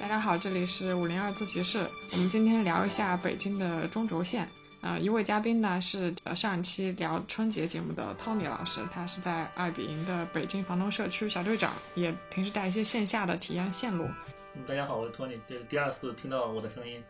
[0.00, 1.86] 大家好，这里是五零二自习室。
[2.12, 4.48] 我们今天聊一下北京的中轴线。
[4.80, 14.08] 呃，一位嘉宾呢是呃上一期聊春节节目的 Tony 老师，他是在爱彼迎的北京房东社区小队长，也平时带一些线下的体验线路。
[14.54, 17.04] 嗯，大家好，我是 Tony，这是第二次听到我的声音，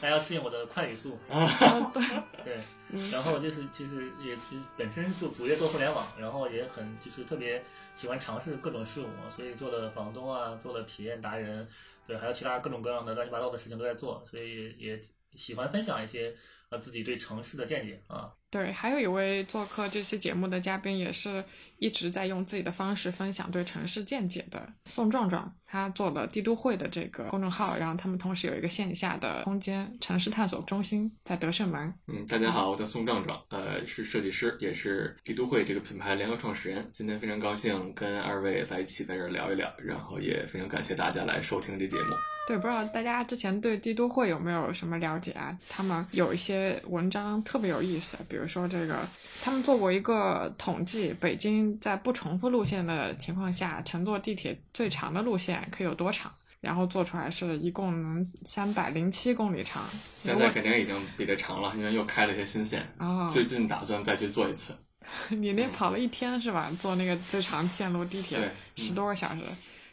[0.00, 1.16] 大家要适应我的快语速。
[1.30, 2.02] 对，
[2.90, 7.64] 对，然后就是其实也是本身就主业做互联网，然后也很就是特别
[7.94, 11.66] 喜欢尝试各种事物，所以做了房东啊，做了体验达人，
[12.06, 15.00] 对，还有其他各种各样的乱七八糟的事情都在做，所以也
[15.34, 16.34] 喜欢分享一些
[16.68, 18.34] 呃自己对城市的见解啊。
[18.52, 21.42] 对，还有一位做客这期节目的嘉宾，也是
[21.78, 31.94] 一直在用自己的方式分享对城市见解的宋壮壮，他做了帝都会的这个公众号，然后他们同时有一个线下的空间城市探索中心在德胜门。
[32.08, 36.86] 嗯，大家好，我叫宋壮壮，呃，是设计师，也是帝都会这个品牌联合创始人。
[36.92, 42.14] 今天非常高兴跟二位在一起在这儿聊一聊，然后也非常感谢大家来收听这节目。
[42.44, 45.56] 对，不知道大家之前对帝都会有没有什么了解啊？
[45.68, 48.98] 他们有一些文章特别有意思，比如说这个，
[49.42, 56.32] 他们做过一个统计，北京在不重复路线的情况下，乘坐地铁最长的路线可以有多长？
[56.60, 59.82] 然后做出来是一共能三百零七公里长。
[60.12, 62.88] 现在肯定已经比这长了，因为又开了一些新线。
[62.98, 64.72] 哦，最近打算再去做一次。
[65.30, 66.70] 你那跑了一天是吧？
[66.78, 68.38] 坐那个最长线路地铁
[68.76, 69.42] 十多个小时。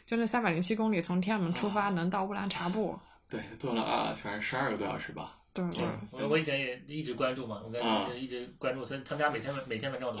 [0.06, 2.96] 就那三百零七公里，从天安门出发能到乌兰察布。
[3.28, 5.39] 对，坐了啊，全是十二个多小时吧。
[5.52, 7.82] 对对，我我以前也一直关注嘛，我跟
[8.22, 10.20] 一直关注，所以他们家每天每天晚上我都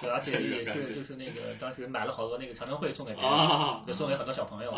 [0.00, 3.30] 对，而且也是就是那个当时买了好多那个长城会送给别人，
[3.86, 4.72] 也送给很多小朋友。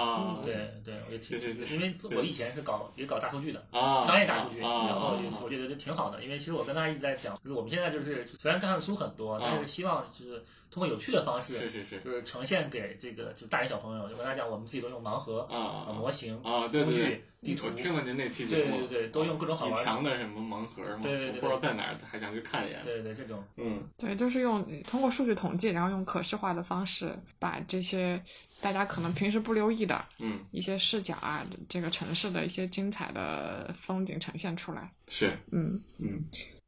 [0.44, 1.40] 对对，我就挺
[1.74, 4.68] 因为我以前是搞也搞大数据的，商业大数据，然
[5.00, 17.24] 后我觉得就挺好的，因为其实我跟他一直在讲，就是我们现在就是虽然看的书很多，但是希望就是通过有趣的方式，是是是，就是呈现给这个就大人小朋友，就跟他讲，我们自己都用盲盒啊模型啊工具。
[17.42, 22.80] 地图，听了您那期节目，对对对，都用各种好玩的墙的什么盲盒嘛，对对对，不知道在哪儿，还想去看一眼。
[22.84, 28.22] 对对，这种，嗯，对，就是用通过数据统计，然后用可视化的方式，把这些
[28.60, 34.92] 大家可能平时不留意的，嗯，一些视角啊，这个城市的一些精彩的风景呈现出来。
[35.08, 35.80] 是，嗯。
[35.98, 36.24] 嗯。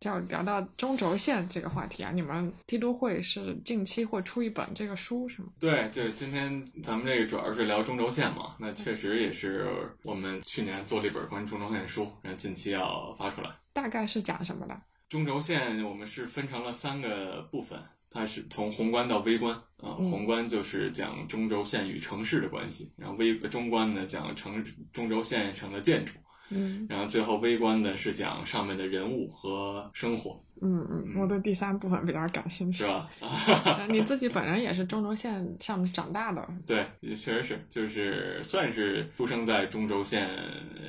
[0.08, 5.48] 要聊到中轴线这个话题啊，你们帝都会是近期会出一本这个书是吗？
[5.58, 9.66] 对，就今天咱们这个主要是聊中轴线嘛，那确实也是
[10.02, 13.50] 我们去年做了一本关于中轴线的书，然后近期要发出来。
[13.72, 14.80] 大概是讲什么的？
[15.08, 17.78] 中轴线我们是分成了三个部分，
[18.10, 26.14] 它是从宏观到微观啊，宏观就是讲中轴线与城市的关系，然后微中观呢讲城中轴线上的建筑。
[26.54, 30.38] 嗯，然后最后微观的是讲上面的人物和生活。
[30.62, 33.10] 嗯嗯，我对第三部分比较感兴趣，是吧？
[33.90, 40.28] 你自己本人也是中轴线上面长大的，对，也确实是，就是算是出生在中轴线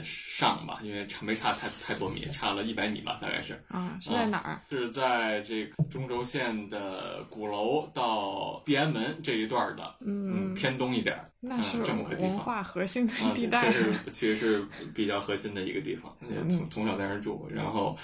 [0.03, 3.59] 上吧，因为差没差太太多米，差了一百米吧，大概是。
[3.67, 4.61] 啊，是在哪儿？
[4.69, 16.15] 是在这个中轴线的鼓楼到地安门这一段的，嗯，偏东一点，那是这么个地方，文化核心的地带， 确实确实是比较核心的一个地方，
[16.49, 17.97] 从从小在那儿住，然后。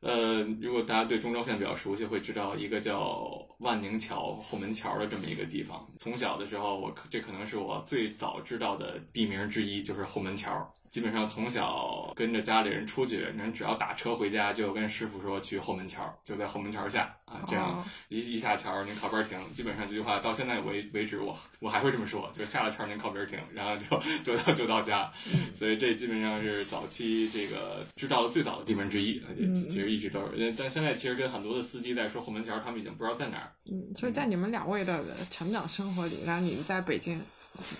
[0.00, 5.84] 呃，如果大家对中轴线比较熟悉，会知道一个叫万宁桥后门桥的这么一个地方。
[5.98, 10.74] 从小的时候，我这可能是我最早知道的地名之一，就是后门桥。
[10.90, 19.38] 基本上从小跟着家里人出去，人只要打车回家，就跟师傅说去后门桥，就在后门桥下啊，这样一一下桥您靠边停。
[19.52, 25.10] 基本上这句话到现在为为止，我我还会这么说，就下了桥您靠边停，然后就就到就到家。
[25.54, 29.22] 所以这基本上是早期这个知道的最早的地名之一，
[29.54, 30.54] 其实一直都是。
[30.56, 33.52] 但现在其实跟很多的司机在说后门桥，他们已经不知道在哪儿。
[33.64, 37.20] 嗯，所以在你们两位的成长生活里，然后你们在北京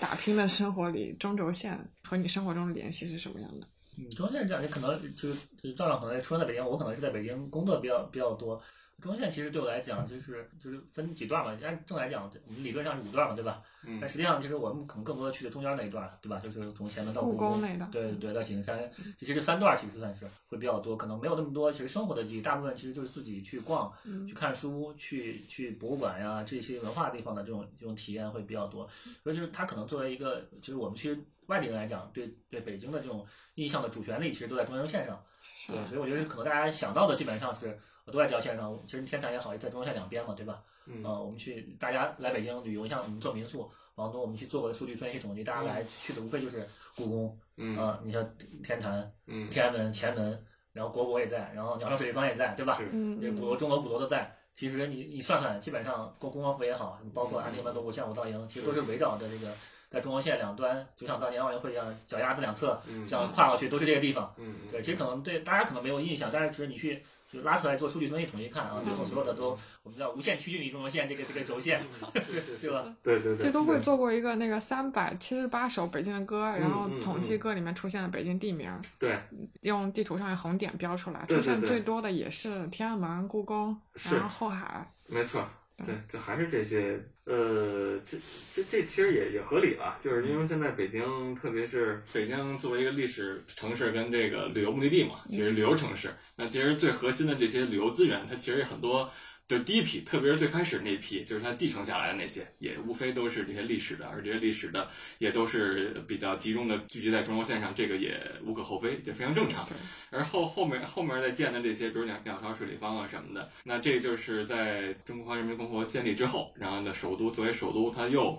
[0.00, 3.66] 打拼的生活里，中轴线和你生活中的联系是什么样的？
[3.98, 8.60] 嗯，中轴线这样，你可能就是就是赵亮可能出生在北京，我可能是在北京工作比较比较多。
[9.02, 11.56] 中轴线其实对我来讲，就是就是分几段嘛。
[11.62, 13.62] 按正来讲，我们理论上是五段嘛，对吧？
[13.84, 13.98] 嗯。
[14.00, 16.38] 但实际上，其实我们可能更多的去的中间那一段，对吧？
[16.38, 17.86] 就是从前门到故宫那的。
[17.92, 21.70] 对对，到景山，其实这三段其实算是会比较多，可能没有那么多。
[21.70, 23.92] 其实生活的记忆，大部分其实就是自己去逛、
[24.26, 28.88] 去看书、去去博物馆呀这些文化地方的这种这种体验会比较多。
[29.22, 33.26] 所以就是它可能作为一个，其实我们其实外地人来讲，对对北京的这种
[33.56, 35.22] 印象的主旋律，其实都在中轴线上。
[35.68, 37.78] 对，所以我觉得可能大家想到的基本上是。
[38.12, 40.62] 都在这条线上，其实天坛也好，也在中轴线两边嘛，对吧？
[40.86, 48.24] 嗯，我们去，大家来北京旅游，像我们做民宿，房东，我们去做过的数据分析统计，大家来去的无非就是故宫，嗯，啊你像
[48.62, 52.78] 天坛，嗯，天安门、前门，然后国博也在，然后鸟巢水立方也在，对吧？
[52.92, 54.32] 嗯，鼓楼、钟楼、鼓楼都在。
[54.54, 59.52] 其实你你算算，基本上故宫王府也好，包括安定门、锣鼓、项武道营，其实都是围绕着这个
[59.90, 64.32] 在中轴线两端，就像当年奥运会一样，脚丫子两侧嗯这样跨过去都是这个地方。
[64.38, 67.02] 嗯，对，其实可能对大家可能没有印象，但是其实你去
[67.36, 71.80] 就拉出来做数据分析统计看啊，最后所有的都我们叫无限趋近于中轴线这个这个轴线，
[72.60, 72.96] 对吧？
[73.02, 79.18] 对对对，这都会做过一个那个三百七十八首北京的歌，然后嗯统计歌里面出现了北京地名，对。
[79.62, 84.14] 用地图上的红点标出来，出现最多的也是天安门、故宫，是。
[84.14, 84.92] 然后后海。
[85.08, 85.44] 没错，
[85.84, 88.16] 对，这还是这些，呃，这
[88.54, 99.10] 这这其实也也合理了，就是因为现在北京，特别是北京作为一个历史城市跟这个旅游目的地嘛，其实旅游城市，那其实最核心的这些旅游资源，它其实也很多。
[99.48, 104.88] 就第一批，特别是最开始那批，就是他继承下来的那些，也无非都是这些历史的，而这些历史的
[105.18, 109.64] 也都是比较集中的聚集在中轴线上，这个也无可厚非，就非常正常。
[110.10, 118.36] 而后后面后面再建的这些，比如两两条水立方啊什么的，那这就是在中华人民共和国建立之后，然后呢，首都作为首都，它又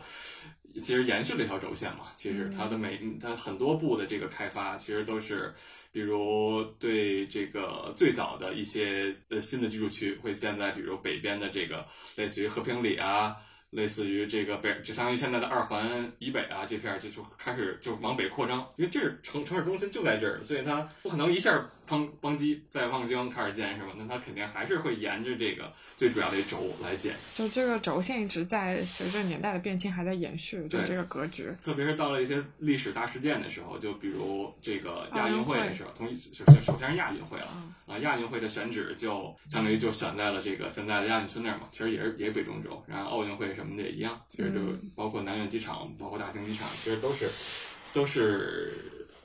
[0.82, 2.06] 其实延续了这条轴线嘛。
[2.16, 5.54] 其实它的每它很多部的这个开发，其实都是，
[5.92, 11.86] 比如对这个最早的一些呃新的居住区会建在比如北边的这个
[12.16, 13.36] 类似于和平里啊。
[13.72, 21.52] 类似于这个北，就相当于现在的二环以北啊这片儿，就就开始就往北扩张，因为这是城城市中心就在这儿，所以它不可能一下
[21.88, 23.94] 邦邦基在望京开始建是吧？
[23.98, 31.50] 那它肯定还是会沿着这个最主要的轴来建，就这个轴线一直在随着年代的变迁还在延续，就这个格局。
[31.64, 37.48] 特别是到了一些历史大事件的时候，就比如这个亚运会的时候，从首首先是亚运会了
[37.86, 44.60] 啊，亚运会的选址就相当于就选在了这个现在的亚运村那儿嘛，其实也是也是北中轴，然后奥运会什么的也一样，其实就
[44.96, 47.30] 包括南苑机场，包括大兴机场，其实都是
[47.94, 48.74] 都是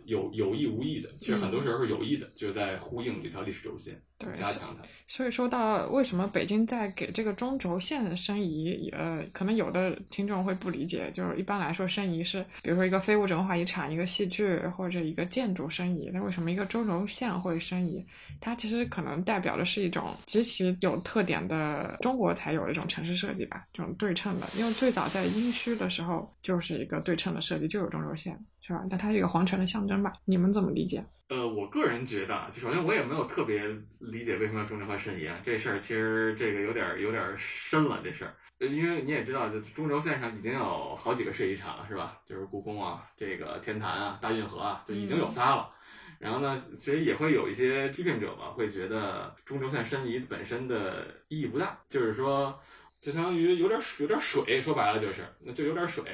[0.06, 4.82] 有有意无意的，其实很多时候是有意的，就是在呼应这条历史轴线，对加强它。
[5.06, 18.04] 所以说到为什么北京在给这个中轴线申遗，呃，可能有的听众会不理解，就是一般来说申遗是，比如说一个非物质文化遗产、一个戏剧或者一个建筑申遗，那为什么一个中轴线会申遗？
[18.40, 28.82] 它其实可能代表的是一种极其有特点的中国才有的一种城市设计吧，这种对称的，因为最早在殷墟的时候就是一个对称的设计，就有中轴线，是吧？
[28.88, 30.12] 但它是一个皇权的象征吧？
[30.24, 31.04] 你们怎么理解？
[31.28, 33.64] 呃，我个人觉得啊，就首先我也没有特别
[34.00, 42.18] 理解为什么要中轴化申遗啊，这事儿其实这个有点有点深了，这事儿，呃因为你也知道，就中轴线上已经有好几个设计厂了，是吧？
[42.26, 45.70] 就是故宫啊，这个天坛啊，大运河啊，就已经有仨了。
[46.18, 52.56] 然后呢，其实也会有一些批评者吧，会觉得中轴线申遗本身的意义不大，就是说，
[53.00, 56.04] 就相当于有点有点水，说白了就是，那就有点水。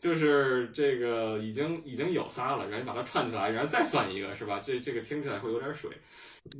[0.00, 4.58] 就是这个已经已经有仨了，然后你把它串起来，然后再算一个，是吧？
[4.58, 5.90] 这这个听起来会有点水。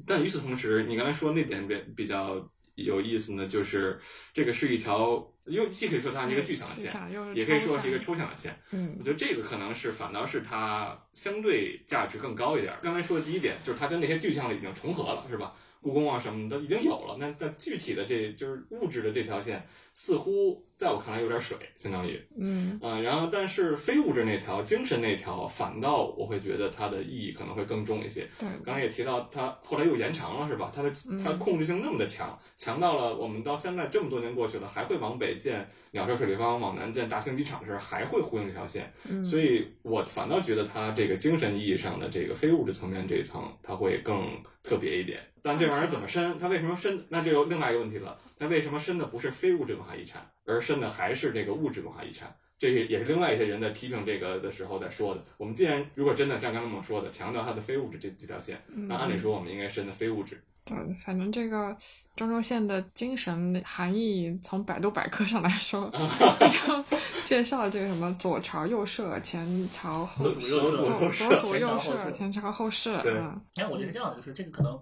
[0.07, 3.99] 但与此同时，你刚才说那点比比较有意思呢，就是
[4.35, 8.55] 这个是一条，又既可以说它是一个具象的线，也可以说是一个抽象的线。
[8.73, 12.75] 嗯我觉得这个可能是反倒是它相对价值更高一点。
[12.83, 15.55] 刚才说的第一点就是它跟那些具象的已经重合了，是吧？
[15.81, 22.21] 故宫啊什么的已经有了，那那具体的这就是物质的这条线，似乎在我看来有点水，相当于。
[22.39, 28.29] 嗯啊、然后但是非物质那条、精神那条，反倒我会觉得它的意义可能会更重一些。
[28.39, 30.71] 对，刚才也提到，它后来又延长了，是吧？
[30.75, 30.91] 它的
[31.23, 38.93] 它控制性那么的强，强到了我们到现在这么多年过去了，还会往北建鸟巢水立方，往南建大兴机场的时候，还会呼应这条线。
[39.09, 44.27] 嗯所以我反倒觉得它这个精神意义上的这个非物质层面这一层，它会更
[44.63, 45.21] 特别一点。
[45.43, 46.39] 但这玩意儿怎么申？
[46.39, 47.05] 它为什么申？
[47.09, 52.35] 那就有另外一个问题了，它为什么申的不是非物质文化遗产，而申的还是这个物质文化遗产？
[52.59, 55.25] 这也也是另外一些人在批评这个的时候在说的。
[55.39, 60.43] 我们既然如果真的像刚刚我们说的，强调它的非物质这这条线，那按理说我们应该申的非物质。
[60.65, 61.77] 对，反正这个
[62.15, 65.91] 中轴线的精神含义，从百度百科上来说，
[66.39, 66.85] 就
[67.25, 74.73] 介绍这个什么左朝右射，前朝后左右射左左左右前朝后射射，前朝后射，对嗯哎，我觉得是这样的，就是这个可能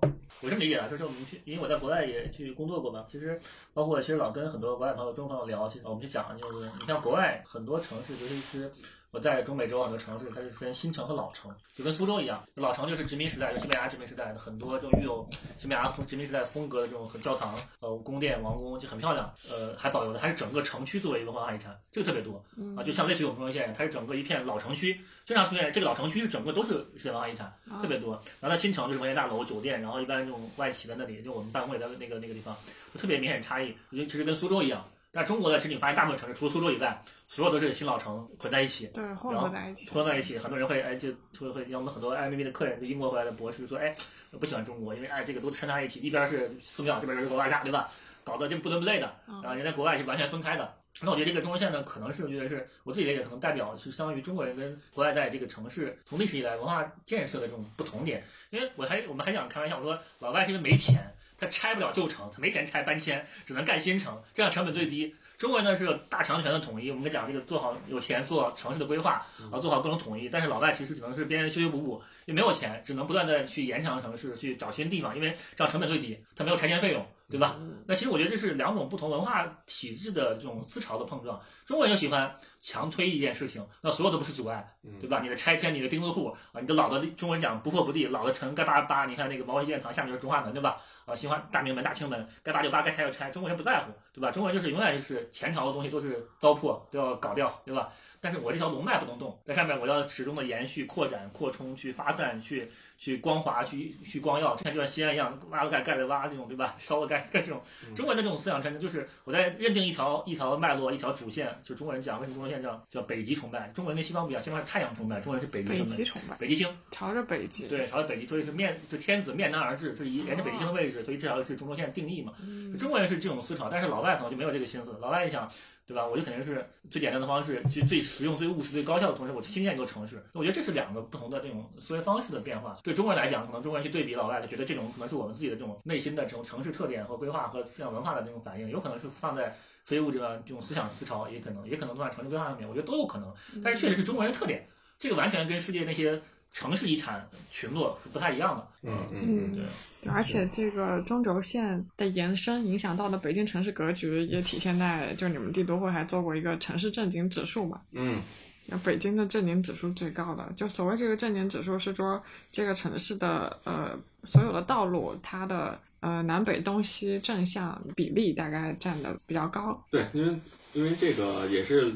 [0.40, 3.40] 我这么理解啊，就是我们去，因为我在国外也去工作过嘛，其实
[3.72, 8.70] 包括其实老跟很多国外朋友、中国朋友聊，其实我们就讲，就是你像国外很多城市，尤其是
[9.10, 15.26] 我在中美洲很多城市，它是分新城和老城，就跟苏州一样，老城就是殖民时代，就西班牙殖民时代的很多这种具有
[15.58, 22.44] 西班牙风殖民时代风格的这种很教堂、呃宫殿、王宫就很漂亮，呃还保留的还是整个城区作为一个文化遗产，这个特别多
[22.76, 27.50] 啊，就像类似于我们中轴线，它是整个一片老城区，经常出现这个老城区是整个都是世界文化遗产，
[27.80, 28.12] 特别多。
[28.40, 32.54] 然后在新城就是文业大楼、酒店，然后一般这种外企在那里，就我们办公也在那个那个地方，
[32.92, 33.74] 就特别明显差异。
[33.90, 34.86] 我觉得其实跟苏州一样，
[35.18, 36.96] 但中国的其实你发现大部分城市除了苏州以外，
[37.26, 38.86] 所有都是新老城混在一起。
[38.94, 41.08] 对，混合在一起，混在一起，很多人会哎就
[41.40, 43.92] 会会，让我们很多 IMB 的客人，就英国回来的博士说，哎，
[44.38, 47.90] 不喜欢中国，因为哎这个都掺在一起，一边是寺庙，这边是国大厦，对吧？
[48.22, 50.72] 搞得就不伦不类的，然后人在国外是完全分开的。
[51.00, 58.22] 那我觉得这个中轴线呢，可能是我觉得是我自己理解，可能代表是相当于中国人跟国外在这个城市从历史以来文化建设的这种不同点。
[58.50, 61.02] 因为我还我们还想开玩笑，我说老外是因为没钱，
[61.38, 65.14] 他拆不了旧城，他没钱拆搬迁，只能盖新城，这样成本最低。
[65.38, 70.28] 中国人呢是有大强权的统一，我们讲这个做好有钱做城市的规划，啊做好各种统一。
[70.28, 77.06] 但是老外其实只能是边修修补补，也没有钱，只能不断的去延长城市，去找新地方，因为这样成本最低，他没有拆迁费用。
[77.30, 77.56] 对吧？
[77.86, 81.38] 那其实我觉得这是两种不同文化体制的这种思潮的碰撞。
[81.66, 84.66] 中国人就喜欢强推一件事情，那所有都不是阻碍，
[85.00, 85.20] 对吧？
[85.22, 89.04] 你的拆迁，你的钉子户啊，你的老的中文讲不破不立，老的城该扒扒。
[89.04, 90.78] 你看那个毛主席纪念堂下面就是中华门，对吧？
[91.04, 93.30] 啊，喜欢大明门、大清门该扒就扒，该拆就拆。
[93.30, 94.30] 中国人不在乎，对吧？
[94.30, 97.92] 中国人就是永远就是前朝的东西都是糟粕都要搞掉，对吧？
[98.20, 106.74] 但是我这条龙脉不能动，在上面我要始终的延续、扩展、扩充、去发散、去去光华、去去光耀，像就像西安一样，挖了盖，盖了挖，这种对吧？
[106.78, 107.62] 烧了盖，这种
[107.94, 113.68] 中国人的这种思想真的就是我在认定一条一条脉络、一条主线，就中国人讲为什么中国线叫叫北极崇拜？
[113.68, 122.32] 中国人跟西方不一样，西方是太阳崇拜，中国人是北极北极崇拜，北极星朝着北极，对，朝着北极，所以是面就天子面南而至，是以沿着北极星的位置，所以这条是中轴线定义嘛。
[122.78, 125.48] 中国人是这种思潮，但是老外可能就没有这个心思，老外一想。
[125.88, 126.06] 对吧？
[126.06, 130.22] 我就肯定是最简单的方式，去最实用、最务实、最高效的同时，我去新建一座城市。
[130.34, 132.76] 我觉得这是两个不同的这种思维方式的变化。
[132.84, 142.68] 对中国人来讲，可能中国人去对比老外，他觉得这种可能是我们自己的这种内心的这种城市特点和规划和思想文化的这种反应，有可能是放在非物质的这种思想思潮，也可能也可能放在城市规划上面。
[142.68, 143.32] 我觉得都有可能。
[143.64, 144.68] 但是确实是中国人特点，
[144.98, 146.20] 这个完全跟世界那些。
[146.58, 158.20] 城市遗产群落是不太一样的，嗯嗯对，而且这个中轴线的延伸影响到的北京城市格局，也体现在就你们帝都会还做过一个城市正经指数嘛，嗯，
[158.66, 170.36] 那北京的正经指数最高的，就所谓这个正经指数是说这个城市的呃所有的道路它的呃南北东西正向比例大概占的比较高，对，因为
[170.72, 171.92] 因为这个也是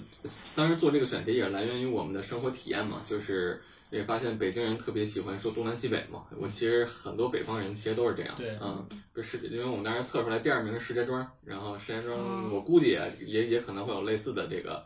[0.54, 3.60] 当时做这个选题也是来源于我们的生活体验嘛，就是。
[3.92, 8.82] 也发现北京人特别喜欢说东南西北嘛，我其实很多北方人其实都是这样，对，嗯，
[9.12, 14.82] 不是，因为我们当时测出来第二名是石家庄，然后石家庄我估计也也也可能会有类似的这个，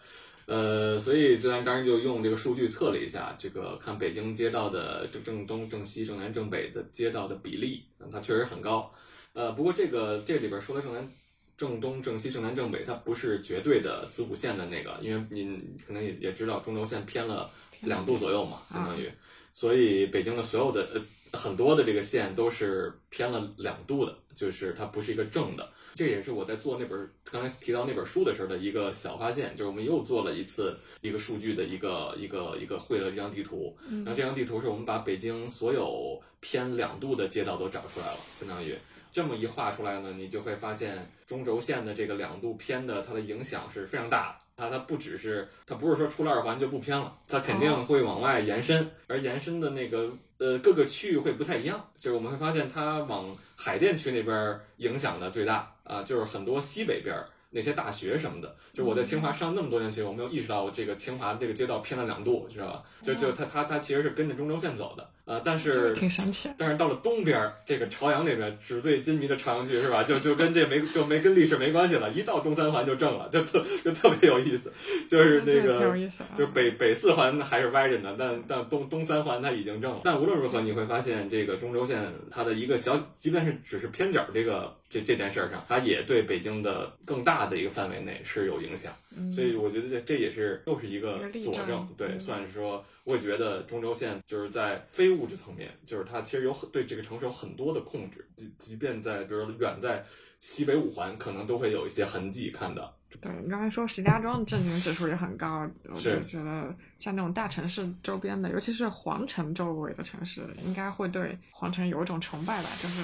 [0.46, 8.92] 呃，所以咱当时就用这个数据测了一下，这个看北京街道的正正东正西正南正北的街道的比例，它确实很高，
[9.34, 11.08] 呃，不过这个这里边说的正南
[11.56, 17.48] 正东正西正南正北，它不是绝对的子午线的那个，因为您可能也也知道中轴线偏了。
[17.80, 19.10] 两度左右嘛，相当于，
[19.52, 25.68] 所以北京的所有的呃很多的这个线都是偏了两度的，就是它不是一个正的。
[25.94, 33.74] 这也是我在做那本刚才提到那本书的时候的一个小发现，就是我们又做了一次一个数据的一个一个一个绘了这张地图。
[33.88, 38.76] 然后这张地图是我们把北京所有偏两度的街道都找出来了，相当于
[39.10, 44.45] 这么一画出来呢，你就会发现中轴线的这个两度偏的它的影响是非常大的。
[44.56, 57.14] 它它不只是，它不是说出了二环就不偏了，它肯定会往外延伸，而延伸的那个呃各个区域会不太一样，就是我们会发现它往海淀区那边影响的最大啊，就是很多西北边
[57.50, 62.82] 那些大学什么的，就我在清华上那么多年学，我没有意识到我这个清华这个街道偏了两度，知道吧？
[63.02, 65.08] 就就它它它其实是跟着中轴线走的。
[65.24, 66.48] 呃，但是挺神奇。
[66.56, 70.04] 但是到了东边，这个朝阳那边纸醉金迷的朝阳区是吧？
[70.04, 74.72] 就就跟这没就没跟历史没关系了，一到中三环就正了，就特就特别有意思。
[75.08, 80.00] 就是那个，就是北北四环还是歪着呢，但但东东三环它已经正了。
[80.04, 82.00] 但无论如何，你会发现这个中轴线
[82.30, 88.92] 它的一个小，即便是只是偏角这个这这件事儿上，它也对北京的更大的一个范围内是有影响。
[89.32, 100.04] 所以我觉得这这也是又是一个佐证，对，算是说，我也觉得中轴线就是在非物质层面，就是它其实有很对这个城市有很多的控制，即即便在比如远在
[100.38, 102.94] 西北五环，可能都会有一些痕迹看到。
[103.20, 113.02] 对你刚才说石家庄的震惊指数也很高，我就觉得像那种大城市周边的，尤其是皇城周围的城市，应该会对皇城有一种崇拜吧，就是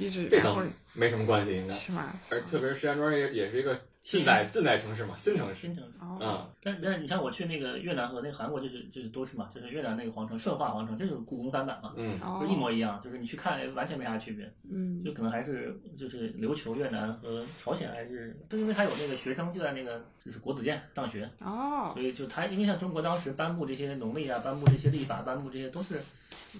[0.00, 0.62] 一直这倒
[0.94, 2.12] 没什么关系，应该是吗？
[2.30, 3.78] 而特别是石家庄也也是一个。
[4.02, 5.98] 近代近代城市嘛，新城市，新城市。
[6.24, 6.48] 啊。
[6.62, 25.98] 但是但是，你像我去那个越南和那个韩国，就是就是都是嘛，就是越南那个皇城圣化皇城，就是故宫翻版嘛，嗯，就一模一样，就是你去看完全没啥区别，嗯，就可能还是就是琉球越南和朝鲜还是，就因为它有那个学生就在那个就是国子监上学，哦，所以就他因为像中国当时颁布这些农历啊，颁布这些历法，颁布这些都是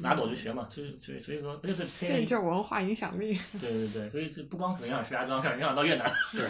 [0.01, 6.49] 拿走就学嘛，就所以所以说，而且这就是文化影响力，对对对，所以这不光可能影响石家庄，事儿，影响到越南，是。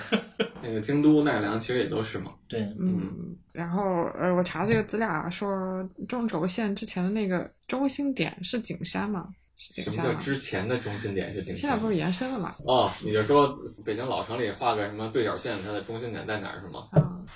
[0.62, 1.58] 那 个京都奈良。
[1.58, 9.28] 其实也都是嘛，对，嗯，然后呃，我查这个资料啊，说中轴线之前的那个中心点是景山嘛？
[9.56, 11.56] 是景山什么叫之前的中心点是景山？
[11.56, 12.54] 现在不是延伸了嘛？
[12.64, 16.88] 哦，你就说北京老城里画个什么对角线，它的中心点在哪儿是吗？
[16.92, 17.26] 啊，嗯，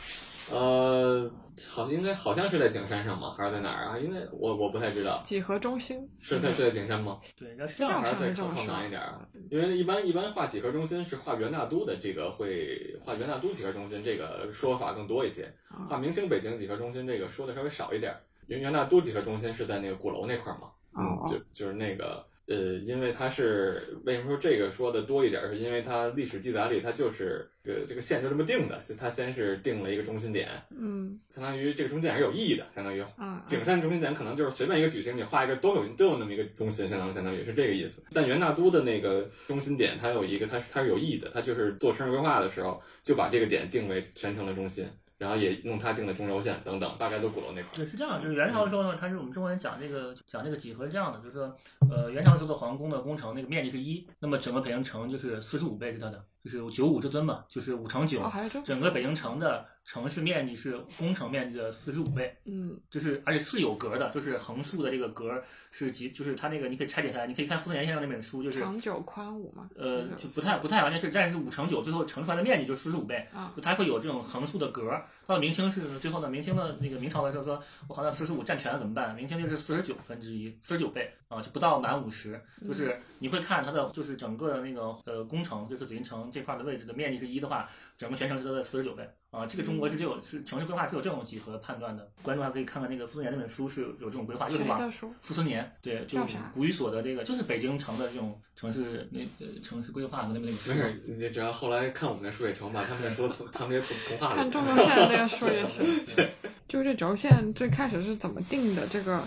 [0.53, 1.31] 呃，
[1.69, 3.35] 好，应该好像是在景山上吗？
[3.39, 3.99] 还是在哪儿啊？
[3.99, 7.19] 因为我我不太知道，几何中心是在是在景山吗？
[7.39, 9.03] 对，要是这样还是再上是这么说靠靠南一点？
[9.51, 15.45] 因为一般一般画几何中心是画元大都的，这个会画元大都几何中心这个说法更多一些。
[15.69, 20.69] 啊画明清北京几何中心这个说的稍微少一点儿，因为元大都几何中心是在那个鼓楼那块儿嘛。
[20.97, 38.05] 嗯哦，就就是那个呃，因为它是为什么说这个说的多一点儿，是因为它历史记载里它就是这个这个线就这么定的，它先是定了一个中心点，嗯相当于这个中心点是有意义的，相当于嗯景山中心点可能就是随便一个矩形，你画一个都有都有那么一个中心，相当于相当于是这个意思。
[38.13, 44.85] 但元大都的那个中心点，它有一个它是它是有意义的，它就是做城市规划的时候就把这个点定为全城的中心，
[45.19, 47.77] 然后也用它定的中轴线等等，大概都鼓楼那块儿。
[47.77, 51.57] 对，是这样，就是元朝的时候呢，它是我们中国人讲这个讲这个几何是这样的，就是说，
[51.91, 58.23] 呃，元朝时候的皇宫的工程那个面积是一，那么整个北京城就是四十五倍是它的，就是九五之尊嘛，就是五乘九
[58.65, 75.07] 整个北京城的城市面积是工程面积的四十五倍，嗯就是而且是有格的，就是横竖的这个格是几，就是它那个你可以拆解下来，你可以看傅斯年先生那本书，就是长九宽五嘛，呃就不太不太完全是，但是五乘九最后乘出来的面积就四十五倍，啊就它会有这种横竖的格儿。
[75.27, 79.15] 到了明清是最后呢，明清的那个明朝的时候说，我好像四十五占全了怎么办？
[79.15, 82.41] 明清就是四十九分之一，四十九倍啊，就不到满五十。
[82.67, 89.47] 就是你会看它的就是整个的那个呃工程，就是紫禁城这块的位置的面积是一的话，整个全城是它的四十九倍啊。
[89.47, 92.09] 这个中国是就有是城市规划是有这种几何判断的。
[92.23, 95.13] 观众还可以看看那个傅斯年那本书是有这种规划，就是往谁的书？
[95.23, 96.21] 傅斯年对，就
[96.55, 100.77] 古语所的这个就是北京城的这种城市那呃城市规划的那么那个书没。
[100.77, 105.85] 事，你只要后来看我们的书也成，把他们的说同他们那些童童话看中轴线那个书也行。
[106.67, 108.87] 就是这轴线最开始是怎么定的？
[108.87, 109.23] 这个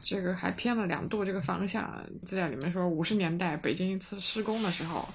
[0.00, 2.02] 这个还偏了两度这个方向。
[2.24, 5.08] 资料里面说，五十年代北京一次施工的时候，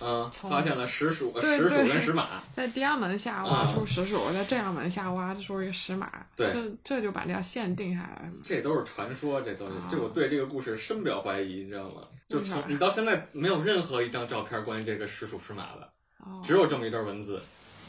[0.00, 8.32] 嗯，发现了石鼠、呃石鼠对跟石马，在地安门下挖出石鼠，在正阳门下挖出一个石马，对这这就把这条线定下来了。
[8.44, 12.02] 这都是传说，这都是啊这我对这个故事深表怀疑，你知道吗？
[12.28, 17.40] 就从你到现在没有任何一张照片关于这个石鼠石马的，哦，只有这么一段文字。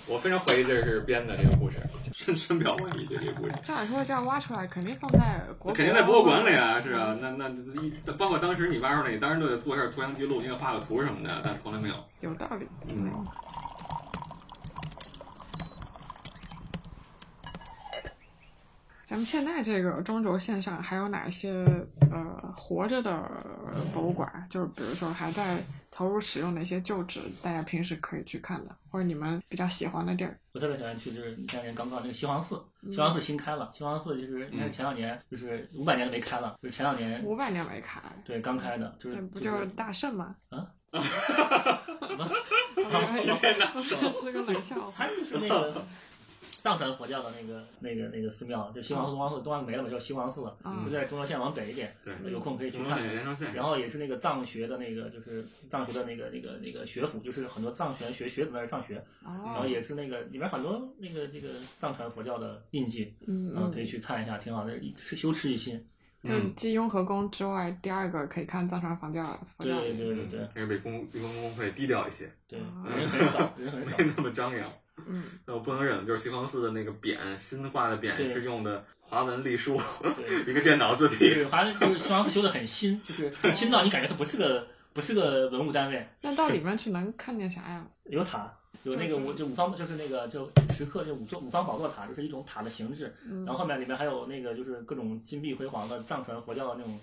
[0.09, 1.77] 我非常怀疑这是编的这个故事，
[2.11, 3.53] 深深表怀疑对这个故事。
[3.63, 7.47] 这样说这样挖出来，肯定放在国肯定在博物馆里啊，嗯是啊，那那
[7.81, 11.95] 一包括当时你挖出来，你当然都得做一下图像记录，因为画个图什么的，但从来没有。
[12.21, 12.67] 有道理。
[12.87, 13.11] 嗯，
[19.09, 21.65] 咱们现在这个中轴线上还有哪些
[22.11, 23.27] 呃活着的
[23.91, 24.31] 博物馆？
[24.47, 25.57] 就是比如说还在
[25.89, 30.37] 投入使用的一些旧址，大家平时可以去看的，或者你们比较喜欢的地儿。
[30.51, 33.71] 我特别喜欢去，就是前两年刚刚那个西黄寺，嗯西黄寺新开了。
[33.73, 40.35] 西黄寺就是你看前两年就是五百年都没开了，就是前两年五百年没开，对刚开的，就是不就就是大圣吗？
[40.49, 42.29] 啊， 什么？
[43.41, 43.73] 天哪！
[43.81, 45.07] 是个冷笑话。
[45.07, 45.81] 是那个
[46.61, 50.41] 藏传佛教的那个那个那个寺庙，就西王寺、东王寺，东王寺没了嘛，叫西王寺
[50.85, 53.01] 就在中轴线往北一点，对，有空可以去看
[53.53, 63.39] 然后也是那个藏学的那个，就是藏学的那个那个那个学府，就是很多藏传学学子在那儿上学，然后哦，也是那个里面很多那个这个藏传佛教的印记，嗯。
[63.55, 65.83] 嗯，可以嗯，去看一下，挺好的，一修持一心。
[66.21, 69.39] 就继雍和宫之外，第二个可以看藏传佛教。
[69.57, 73.97] 对对对对还是比公比公公会低调一些，对，啊人很少，人很少。
[73.97, 74.69] 没那么张扬。
[75.07, 79.79] 嗯，那我不能忍就是西方寺的那个匾，新画的匾是用的华文隶书，
[80.15, 81.33] 对， 一个电脑字体。
[81.33, 87.85] 是好像就是西方寺修的很新，就是新到你感觉它不是个不是个文物单位，那到里面去能看见啥呀？
[88.05, 88.51] 有塔，
[88.83, 96.99] 有那个五就五方就是那个就石刻就五座五方宝座塔，就是一种塔的形制，嗯然后后面里面还有那个就是各种金碧辉煌的藏传佛教的那种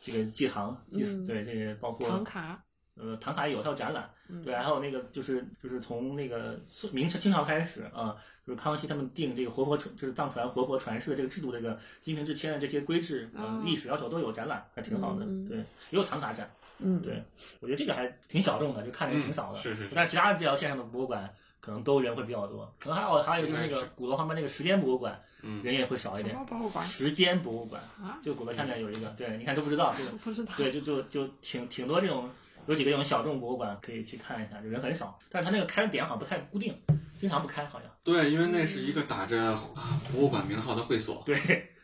[0.00, 2.62] 这个祭堂祭祀，嗯对这些包括唐卡。
[2.98, 6.58] 呃唐卡有，它有展览，嗯对，还有那个就是就是从那个
[6.92, 15.64] 明朝清朝开始啊，就是康熙他们定这个活佛传就是藏传活佛传世的这个制度，这个金瓶制签的这些规制哦呃历史要求都有展览，还挺好的，嗯嗯对，也
[15.98, 17.22] 有唐卡展，嗯，对
[17.60, 21.28] 我觉得这个还挺小众的，就看的挺少的，嗯是是是但其他这条线上的博物馆
[21.60, 26.34] 可能都人会比较多，可能还有还有就是那个应该是鼓楼旁边那个时间博物馆，嗯人也会少一点。
[26.46, 28.18] 博物馆时间博物馆啊？
[28.22, 30.52] 就鼓楼下面有一个，对，你看都不知道这个， 不知道。
[30.56, 32.30] 对，就就就挺挺多这种，
[32.68, 36.72] 有几个这种小众博物馆可以去看一下，就人很少，但是它那个开的点好像不太固定，
[37.18, 37.90] 经常不开好像。
[38.04, 41.34] 对，因为那是一个打着啊博物馆名号的会所， 对，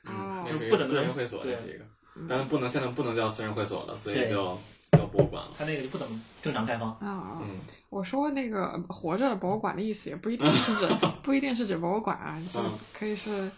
[0.04, 1.84] 哦那是一不能个私人会所，对这是一个，
[2.28, 4.58] 但不能现在不能叫私人会所了，所以就
[4.92, 5.50] 叫博物馆了。
[5.56, 6.90] 它那个就不怎么正常开放。
[6.98, 10.86] 啊，嗯，我说那个活着的博物馆的意思，也不一定是指
[11.24, 13.50] 不一定是指博物馆啊，就嗯可以是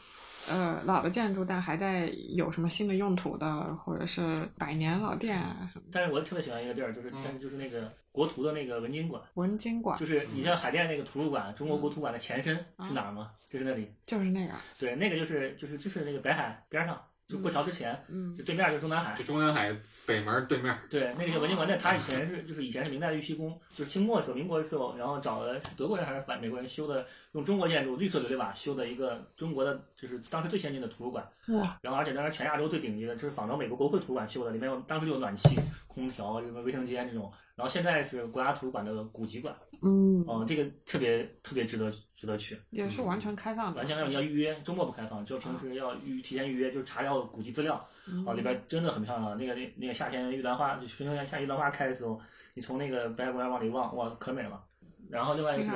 [0.48, 5.84] 呃老的建筑，但还在有什么新的用途的，或者是百年老店啊什么。
[5.92, 13.30] 但是我特别喜欢一个地儿，就是但是就是那个国图的那个文津馆，文津馆就是你像海淀那个图书馆，中国国图馆的前身是哪儿吗？
[13.48, 13.90] 就是那里。
[14.04, 19.24] 就是那个，对，那个就是就是就是那个北海边上，就过桥之前，嗯就对面就是中南海就。
[19.24, 19.74] 中南海
[20.06, 31.28] 北门对面，对，那个叫文津馆，那它以前是就是以前是明代的玉溪宫，就是清末的时候、民国的时候，然后找了是德国人还是反美国人修的，用中国建筑绿色琉璃瓦修的一个中国的，就是当时最先进的图书馆。
[31.48, 35.58] 哇，然后而且当时全亚洲最顶级的，就是仿照美国国会图书馆修的，里面有当时就有暖气、
[35.88, 37.32] 空调、什么卫生间这种。
[37.56, 42.56] 然后现在是国家图书馆的古籍馆，嗯，嗯，这个特别特别值得值得去。
[42.70, 47.82] 也是完全开放的，完全要你要预约，周末不开放，就平时要预提前预约，就是查要古籍资料。
[48.08, 49.36] 嗯啊，里边真的很漂亮。
[49.36, 52.20] 那个那那个夏天玉兰花，就春秋夏玉兰花开的时候，
[52.54, 54.62] 你从那个北海公园往里望，哇，可美了。
[55.08, 55.72] 然后另外一个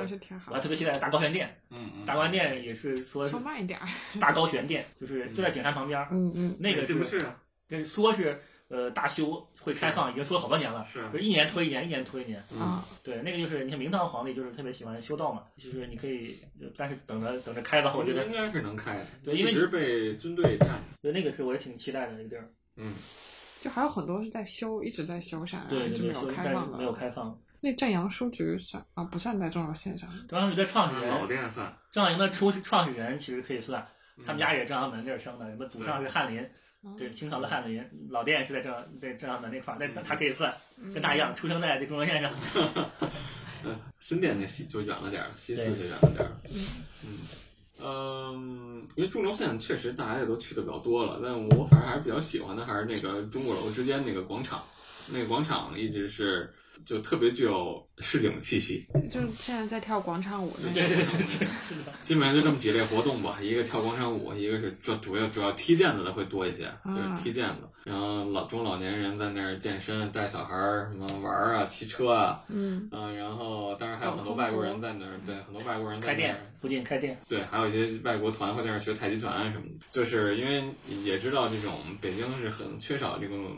[0.47, 0.59] 我还。
[0.61, 1.53] 特别期待大高悬殿。
[1.69, 3.79] 嗯嗯，大高悬殿也是说是说慢一点，
[4.19, 6.07] 大高悬殿，就是就在景山旁边儿。
[6.11, 7.35] 嗯嗯，那个是进不去啊，
[7.67, 8.39] 这说是
[8.71, 11.07] 呃大修会开放，已经说了好多年了，是。
[11.11, 12.43] 就一年推一年，一年推一年。
[12.51, 12.59] 嗯。
[12.59, 16.39] 啊，对，那个就是你看明朝皇帝就是特别喜欢修道嘛，就是你可以，
[16.77, 18.25] 但是等着等着开吧，我觉得。
[18.25, 20.69] 应该是能开，对因为一直被军队占，
[21.01, 22.49] 所以那个是我也挺期待的那个地儿。
[22.77, 22.93] 嗯，
[23.59, 27.37] 就还有很多是在修，一直在修啥，对就没有开放没有开放。
[27.59, 30.09] 那正阳书局算啊，不算在重要线上。
[30.27, 33.85] 中央书局的创始人老人店算，张小营的初创始人其实可以算，
[34.17, 34.23] 嗯。
[34.25, 36.51] 他们家也是正阳门那儿生的，什么祖上是翰林，嗯
[36.97, 39.91] 对，清朝的翰林，老店是在正在正阳门那块儿，嗯。
[39.93, 40.53] 那他可以算，
[40.93, 42.33] 跟他一样，出生在这中轴线上。
[43.63, 46.31] 嗯，新店那西就远了点儿，西四就远了点儿。
[47.05, 47.19] 嗯。
[47.83, 54.63] 嗯，因为中轴线确实大家也都去的比较多了，但我反正还是比较喜欢的，还是那个钟鼓楼之间那个广场，
[55.11, 56.51] 那个广场一直是
[56.85, 58.85] 就特别具有市井的气息。
[59.09, 61.05] 就是现在在跳广场舞那对对对。
[61.39, 61.47] 对，
[62.03, 67.67] 基本上就这么几类活动吧，一个跳广场舞，一个是主主要主要踢毽子的会多一些，就是踢毽子。
[67.83, 80.63] 然后老中老年人在那儿健身，带小孩儿什么玩儿啊、骑车啊，嗯，嗯、然后当然还有很多外国人在那儿，对，很多外国人在开那儿店附近开店，对，还有一些外国团会在那儿学太极拳啊什么的，就是因为
[81.03, 83.51] 也知道这种北京是很缺少这种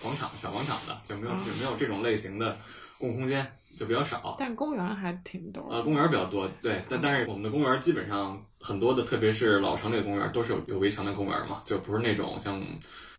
[0.00, 2.56] 广场小广场的，就没有、啊没有这种类型的
[2.96, 3.46] 公共空间，
[3.78, 4.36] 就比较少。
[4.38, 5.68] 但公园还挺多。
[5.70, 12.60] 呃，公园比较多，对，但但是我们的公园基本上很多的，特别是老城里的公园都是有有围墙的公园嘛，就不是那种像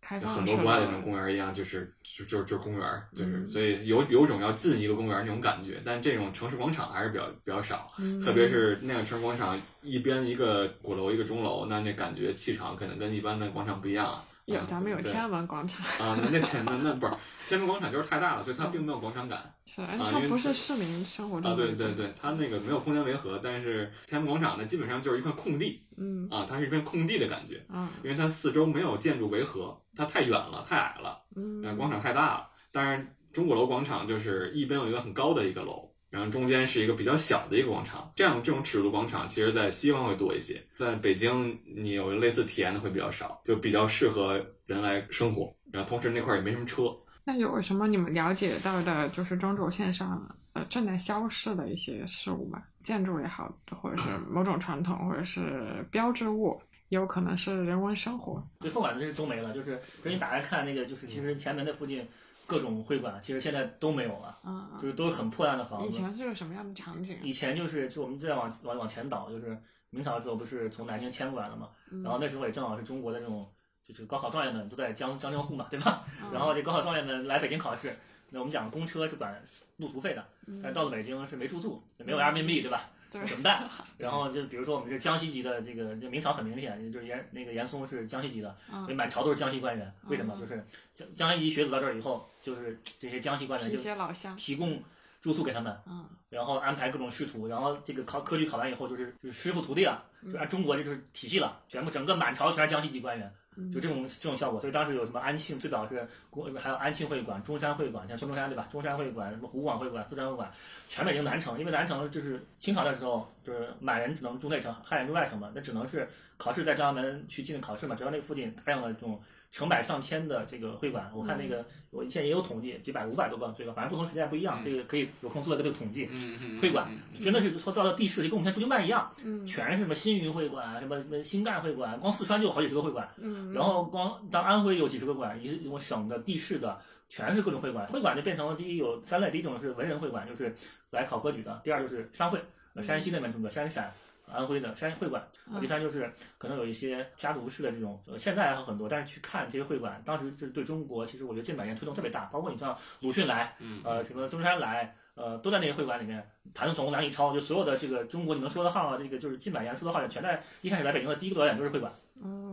[0.00, 7.90] 很多国外的那种公园一样，就是就就就是公园，就是、嗯所以有有种要进一个公园那种感觉，但这种城市广场还是比较比较少。
[7.98, 14.22] 嗯特别是那个城市广场，一边一个鼓楼，一个钟楼，那那感觉气场可能跟一般的广场不一样。
[14.46, 17.12] 有啊咱们有天安门广场，啊，那那天那那不是
[17.48, 21.54] 天安门广场就是太大了，所以它并没有广场感是，而且它不是市民生活中啊。
[21.54, 31.22] 对对对，它那个没有空间维和，但是天安门广场呢，基本上就是一块空地嗯啊，它是一片空地的感觉，嗯因为它四周没有建筑维和，它太远了，太矮了。
[31.36, 32.48] 嗯，呃，广场太大了。
[32.70, 38.08] 但是，钟鼓楼广场就是一边有一个很高的一个楼，然后中间是一个比较小的一个广场。
[38.14, 45.52] 这样这种尺度广场，其实在西方会多一些，在北京你有类似体验的会比较少，就比较适合人来生活。
[45.72, 46.84] 然后同时那块儿也没什么车。
[47.24, 52.62] 那有什么你们了解到的，就是中轴线上呃正在消逝的一些事物吗？
[52.84, 58.46] 建筑也好，或者是 某种传统，或者是标志物，也有可能是人文生活。
[58.60, 62.06] 对，不管这是都没了，就是可是你打开看那个，就是其实前门那附近
[62.46, 65.90] 各种会馆，其实现在都没有了，嗯，就是都是很破烂的房子以。
[65.90, 67.18] 前是个什么样的场景？
[67.22, 69.58] 以前就是就我们再往往往前倒，就是
[69.90, 73.48] 明朝的时候不是从南京迁过来的嘛，嗯然后那时候也正好是中国的这种
[73.86, 76.04] 就是高考状元们都在江江浙沪嘛，对吧？
[76.22, 77.96] 嗯然后这高考状元们来北京考试，
[78.30, 79.42] 那我们讲公车是管
[79.76, 80.24] 路途费的，
[80.62, 82.90] 但是到了北京是没住宿，也没有人民币，对吧？
[83.22, 83.68] 怎么办？
[83.98, 89.92] 然后就比如说我们是江西籍的这个，这明朝很明显，就是严那个严嵩是江西籍的，所以嗯，满朝都是江西官员。
[90.08, 90.34] 为什么？
[90.36, 94.36] 嗯就是江江西籍学子到这儿以后，就是这些江西官员提就些老乡。
[94.36, 94.82] 提供
[95.20, 103.32] 住宿给他们，嗯然后安排各种仕途，然后这个考科举考完以后就是就是师傅徒弟了，嗯就按中国这就是体系了，全部整个满朝全是江西籍官员，嗯
[103.72, 104.60] 就这种这种效果。
[104.60, 108.68] 所以当时有什么安庆，最早是国还有安庆会馆、中山会馆，像孙中山对吧？
[108.70, 110.50] 中山会馆、什么湖广会馆、四川会馆，
[110.88, 119.20] 全北京南城，因为南城就是清朝的时候，就是满人只能住内城，汉人住外城嘛，那只能是考试在朝阳门去进行考试嘛，只要那附近大量的这种。
[119.54, 126.08] 成百上千的这个会馆，我看那个我现在也有统计，几百、五百多个最高，反正不同时间不一样，这个可以有空做一个这个统计。
[126.10, 126.90] 嗯嗯会馆
[127.22, 136.76] 真的是说到了地市，就跟我们现在驻京办一样，嗯全是什么新余会馆，什么什么新干会馆，光四川就有好几十个会馆，嗯，然后光当安徽有几十个会馆，一一共省的地市的
[137.08, 137.86] 全是各种会馆。
[137.86, 140.52] 会馆就变成了第一有三类，第一种是文人会馆，就是
[140.90, 142.42] 来考科举的；第二就是商会，
[142.74, 143.88] 呃山西那边什么山陕。
[144.30, 145.26] 安徽的山会馆，
[145.60, 154.94] 第三就是可能有一些家族式的这种，呃现在还有很多，但是去看这些会馆，当时就是对中国，其实我觉得近百年推动特别大，包括你像鲁迅来，呃，什么中山来。
[155.16, 161.92] 呃，都在那些会馆里面，谭嗣同、梁启超，就所有的这个中国你能说的号，这个就是近百年说的号，全在一开始来北京的第一个导演就是会馆。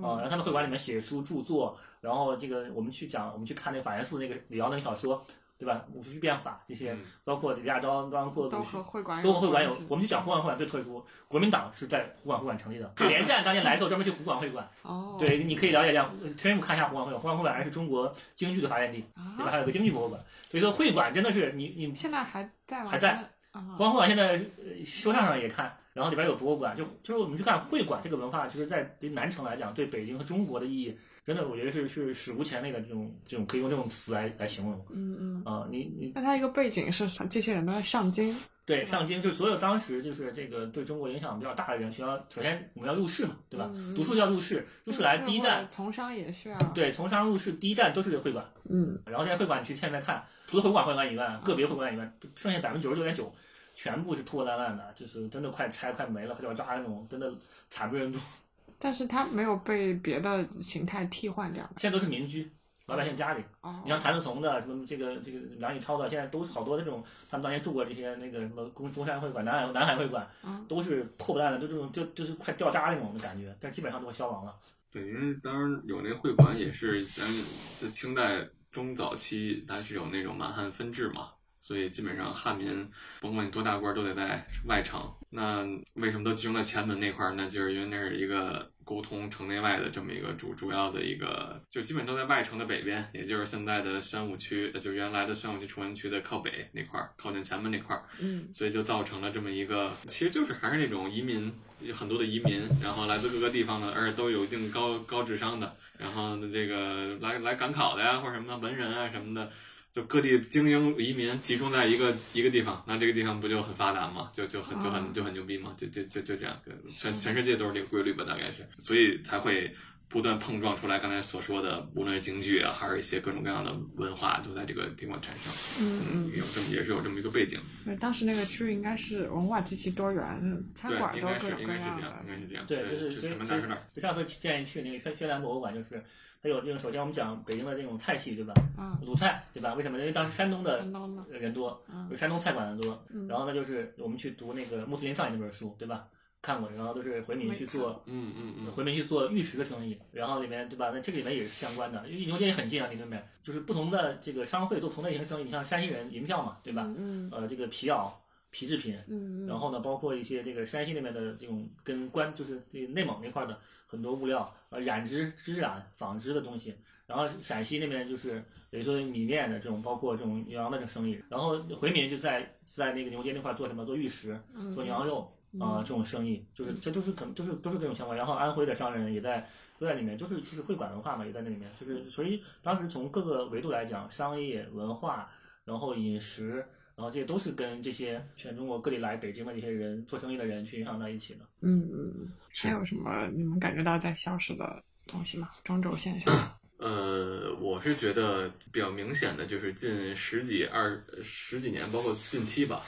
[0.04, 5.26] 啊，然后他们会馆里面写书著作，然后这个我们去讲，我们去看那个法源寺那个李敖那个小说。
[5.62, 5.86] 对吧？
[5.94, 9.72] 五福变法这些，包括李亚昭，包括都和会馆都和会馆有。
[9.88, 12.92] 我们去讲湖广会馆最特殊，国民党是在湖广会馆成立的。
[12.98, 14.68] 连战当年来的时候专门去湖广会馆。
[14.82, 15.16] 哦。
[15.20, 17.22] 对，你可以了解一下，全部看一下湖广会馆。
[17.22, 19.06] 湖广会馆还是中国京剧的发源地，
[19.38, 19.52] 对吧？
[19.52, 20.20] 还有个京剧博物馆。
[20.50, 22.90] 所以说会馆真的是你你现在还在吗？
[22.90, 23.30] 还在。
[23.54, 24.40] 湖广会馆现在
[24.86, 30.96] 说相声也看，然后里边有博物馆，就就是我们去看会馆这个文化，其实在对南城来讲，对北京和中国的意义。
[31.26, 34.86] 真的，我觉得是是史无前例的这种这种可以用这种词来来形容。
[34.90, 38.36] 嗯嗯啊，你你那它一个背景是这些人都在上京。
[38.66, 43.70] 对，上京就是所有当时就是这个对中国影响比较大的人，需要首先我们要入仕嘛，对吧？
[43.96, 46.58] 读书要入仕，入仕来第一站从商也需要。
[46.74, 48.46] 对，从商入仕第一站都是这会馆。
[48.70, 53.32] 嗯，然后这些会馆你去现在看，除了会馆会馆以外，个别会馆以外，剩下百分之九十九点九
[53.74, 57.34] 全部是破破烂烂的，就是真的快拆快没了，快掉渣那种，真的
[57.68, 58.20] 惨不忍睹。
[58.78, 61.64] 但是它没有被别的形态替换掉。
[61.78, 62.52] 现在都是民居，
[62.88, 63.44] 老百姓家里。
[63.62, 63.80] 哦。
[63.84, 70.28] 你像谭嗣同的什么这个这个梁启超的，现在都是好多这种，他们当年住过这些那个什么中中山会馆、南海南海会馆，
[70.68, 74.56] 都是破破烂的，就这种就就是快掉渣那种的感觉，但基本上都消亡了。
[74.92, 81.30] 对，因为当然有那会馆也是咱清代中早期，它是有那种满汉分治嘛。
[81.62, 82.90] 所以基本上汉民，
[83.22, 85.00] 甭管你多大官，都得在外城。
[85.30, 87.36] 那为什么都集中在前门那块儿？
[87.38, 98.04] 那就是因为那是一个沟通城内外的这么一个主主要的一个，就基本都在外城的北边，也就是现在的宣武区，就原来的宣武区崇文区的靠北那块儿，靠近前门那块儿。
[98.20, 109.50] 嗯，所以就造成了这么一个，其实就是还是那种移民，有很多的移民，然后来自各个地方的，而且都有一定高高智商的，然后这个来来赶考的呀，或者什么文人啊什么的。
[109.94, 114.30] 就各地精英移民集中在一个一个地方，那这个地方不就很发达嘛？
[114.34, 115.74] 就就很就很就很牛逼嘛？
[115.78, 119.76] 就就就就这样，全全世界都是这个规律吧，大概是，所以才会
[120.12, 125.52] 不断碰撞出来刚才所说的，无论是京剧啊，还是一些各种各样的文化，都在这个地方产生。
[125.80, 127.60] 嗯嗯，有这么也是有这么一个背景。
[128.00, 132.08] 当时那个区域应该是文化极其多元，餐馆都各种各样的。
[132.24, 133.78] 应该是这样，对，就是前门大师那儿。
[133.96, 136.04] 就上次建议去那个宣宣南博物馆，就是。
[136.44, 138.52] 它有这种，首先我们讲北京的这种菜系，对吧？
[138.76, 138.98] 嗯。
[139.06, 139.76] 鲁菜，对吧？
[139.76, 140.00] 为什么？
[140.00, 140.84] 因为当时山东的
[141.30, 143.00] 人多，就山东菜馆的多。
[143.30, 146.08] 然后呢，就是我们去读那个穆斯林上那本书，对吧？
[146.42, 149.98] 看过，然后都是回民去做，嗯嗯嗯，回民去做玉石的生意。
[150.12, 150.92] 然后里面，对吧？
[150.94, 153.26] 那这个里面也是相关的，因为牛街也很近啊，离对面。
[153.44, 156.86] 就是不同的这个商会做不同类型生意，你像山西人银票嘛，对吧？
[156.98, 157.30] 嗯。
[157.32, 158.12] 呃，这个皮袄。
[158.54, 166.76] 皮制品，嗯然后呢，包括一些这个山西那边的这种跟关，就是这内蒙那块的很多物料，呃，染织、织染、纺织的东西。
[167.08, 171.18] 然后陕西那边就是等于说米面的这种，包括这种牛羊的这生意。
[171.30, 173.86] 然后回民就在在那个牛街那块做什么？
[173.86, 174.38] 做玉石，
[174.76, 178.18] 做牛羊肉啊，这种生意，就是这就是可能就是都是这种相关。
[178.18, 179.48] 然后安徽的商人也在
[179.80, 181.70] 都在里面，就是就是会馆文化嘛，也在那里面。
[181.80, 185.30] 就是所以当时从各个维度来讲，商业文化，
[185.66, 186.66] 然后饮食。
[186.94, 191.40] 然后这些都是跟这些全中国各地来北京的这些人做生意的人去影响到一起的。
[191.62, 195.50] 嗯嗯，还有什么你们感觉到在消失的东西吗？
[195.64, 196.32] 中轴线上？
[196.78, 202.84] 呃，我是觉得比较明显的就是近十几二十几年，包括近期吧，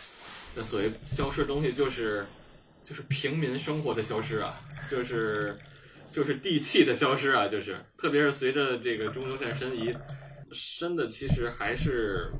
[0.56, 2.24] 那所谓消失的东西就是
[2.84, 5.56] 就是平民生活的消失啊，就是
[6.10, 9.96] 就是地气的消失啊，就是特别是随着这个中轴线申遗，
[10.52, 12.32] 申的其实还是。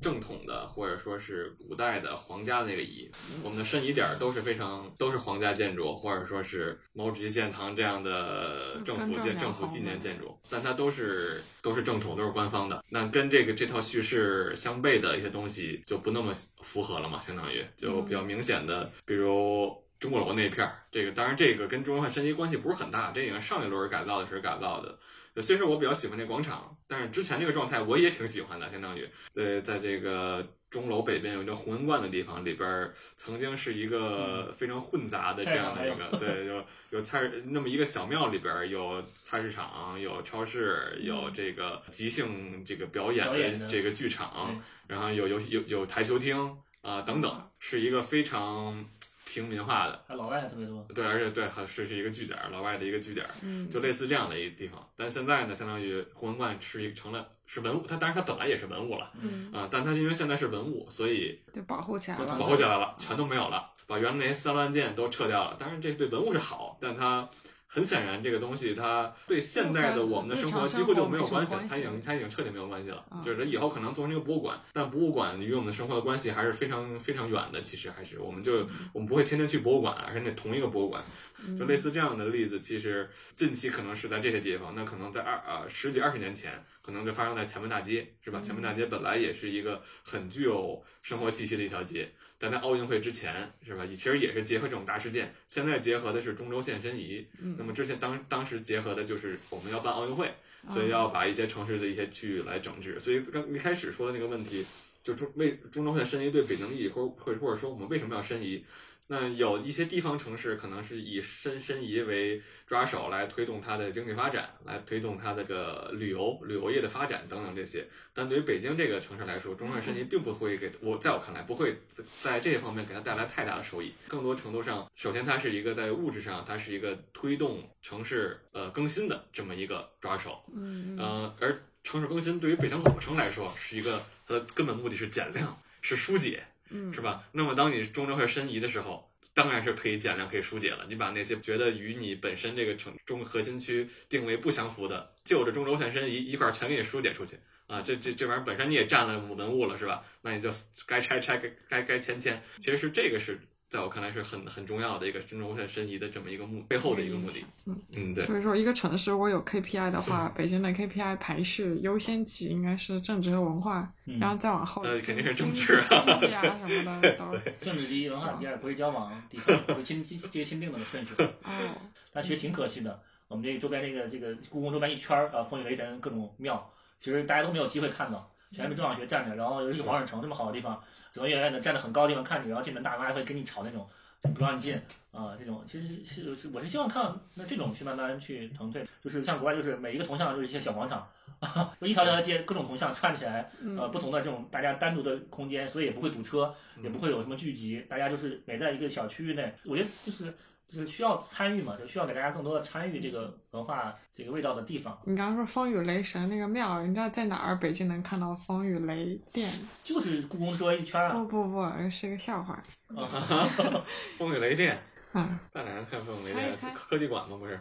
[0.00, 3.10] 正统的，或者说是古代的皇家的那个仪，
[3.42, 12.84] 我们的申遗点都是非常都是皇家建筑，或者说是毛主席建堂这样的政府建政府纪念建筑，但它都是都是正统，都是官方的。
[12.88, 16.32] 那跟这个这套叙事相悖的一些东西就不那么
[16.62, 24.98] 符合了嘛，相当于就比较明显的，比如钟鼓楼那一片儿，这个当然这个跟中央和申遗关系不是很大，这个上一轮改造的时候改造的。
[25.42, 48.84] 虽说我比较喜欢那广场，但是之前那个状态我也挺喜欢的，相当于对，在这个钟楼北边有一个叫弘恩观的地方，里边曾经是一个非常混杂的这样的一个，对，有有菜那么一个小庙里边有菜市场，有超市，有这个即兴这个表演的这个剧场，然后有有有有台球厅啊等等，是一个非常
[49.28, 50.86] 平民化的，还老外也特别多。
[50.94, 54.88] 对，而且对，还是是一个据点，老外的一个据点，嗯，就类似这样的一个地方。
[54.96, 62.38] 但现在呢，相当于红文观是一成了是文物，它当然它本来也是文物了嗯，啊、但它因为现在是文物，所以就保护起来了。
[62.38, 65.56] 保护起来了，全都没有了，把原来那些三乱件都撤掉了。
[65.58, 67.28] 当然，这对文物是好，但它
[67.76, 73.04] 很显然，这个东西它对现在的我们的生活几乎就没有关系了，它已经它已经彻底没有关系了。
[73.10, 77.60] 啊就是以后可能做成一个博物馆，但博物馆与我们的生活的关系还是非常非常远的。
[77.60, 81.02] 其实还是我们就我们不会天天去博物馆，而是那同一个博物馆。
[81.46, 88.40] 嗯就类似这样的例子，其实近期可能是在这些地方，那可能在二呃十几二十年前，可能就发生在前门大街，是吧？
[88.42, 93.86] 嗯前门大街本来也是一个很具有生活气息的一条街，但在奥运会之前，是吧？
[93.86, 97.26] 其实也是结合这种大事件，现在结合的是中轴线申遗。
[97.40, 100.26] 嗯那么之前当当时结合的就是我们要办奥运会，
[100.66, 103.00] 啊所以要把一些城市的一些区域来整治。
[103.00, 104.64] 所以刚一开始说的那个问题，
[105.02, 108.64] 就中为中轴线申遗对北京意义，或或或者说我们为什么要申遗？
[109.08, 117.86] 那有一些地方城市可能是以申申遗为抓手来推动它的经济发展，来推动它这个旅游旅游业的发展等等这些。
[118.12, 121.76] 但对于北京这个城市来说，中轴线申遗并不会给我在我看来不会
[122.20, 123.92] 在这方面给它带来太大的收益。
[124.08, 130.42] 更多程度上，首先它是一个在物质上，它是一个推动城市呃更新的这么一个抓手。
[130.52, 136.42] 嗯嗯呃，而城市更新对于北京老城来说，是一个它的根本目的是减量，是疏解。
[136.70, 137.24] 嗯是吧？
[137.32, 140.86] 那么当你中轴线申遗的时候，当然是可以减量、可以疏解了。
[140.88, 147.82] 你把那些觉得与你本身这个城中核心区定位不相符的，就着中轴线申遗一块儿全给你疏解出去啊！
[147.82, 150.04] 这这这玩意儿本身你也占了文物了，是吧？
[150.22, 150.50] 那你就
[150.86, 152.42] 该拆拆，该该该迁迁。
[152.60, 157.44] 其实是这个是在我看来是很很重要的一个中轴线申遗的这么一个目背后的一个目的。
[157.64, 158.24] 嗯嗯，对。
[158.24, 167.24] 所以说，一个城市如果有 KPI 的话，北京的 KPI 排序优先级应该是政治和文化，嗯然后再往后呃肯定是政治啊经济啊 什么的都
[167.60, 171.12] 政治第一，文化第二，国际交往第三，国亲亲这个钦定的顺序。
[171.18, 171.76] 哦，
[172.12, 180.82] 但其实挺可惜的，我们这个周边这个这个故宫周边一圈儿啊，风雨雷神各种庙，其实大家都没有机会看到，全被中小学占着，然后尤其是皇上城这么好的地方，
[181.12, 183.88] 整个院院的站在很高的地方看你，然后进门大妈还会跟你吵那种。
[184.34, 184.74] 不让你进
[185.12, 191.08] 啊、这种其实是是我是希望看到那这种去慢慢去腾退，就是像国外就是每一个铜像就是一些小广场，
[191.80, 200.34] 就一条条街各种铜像串起来，呃，不同的这种大家单独的空间，所以也不会堵车，也不会有什么聚集，大家就是每在一个小区域内，我觉得就是
[200.68, 209.50] 就是需要参与嘛，就需要给大家更多的参与这个文化这个味道的地方，你刚刚说风雨雷神那个庙，你知道在哪儿北京能看到风雨雷电？
[209.84, 212.60] 就是故宫周围一圈不不不，是个笑话。
[214.18, 214.76] 风雨雷电，
[215.12, 216.54] 嗯，在哪儿看风雨雷电？
[216.54, 217.36] 猜猜科技馆吗？
[217.36, 217.60] 不是？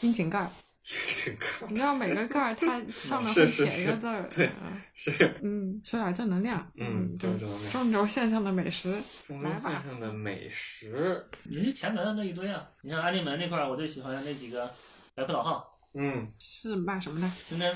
[0.00, 0.48] 窨井盖
[1.68, 4.80] 你知道每个盖儿它上面会是是写一个字儿，对嗯。
[4.94, 5.34] 是。
[5.42, 7.72] 嗯，说点正能量，嗯就正正能量。
[7.72, 8.96] 中轴线上的美食，
[9.26, 11.26] 中轴线上的美食。
[11.42, 14.70] 你这前门那一堆啊，你像安定门那块儿，我最喜欢那几个
[15.16, 16.32] 白葡老号，嗯。
[16.38, 17.28] 是卖什么的？
[17.48, 17.74] 清真，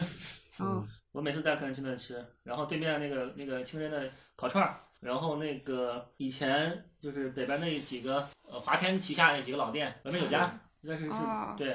[0.61, 11.57] 嗯，我每次带客人去那吃，然后对面那个那个清真的烤串儿，然后那个以前就是北边那几个呃华天旗下那几个老店，文美酒家，那是是哦。
[11.59, 11.75] 对。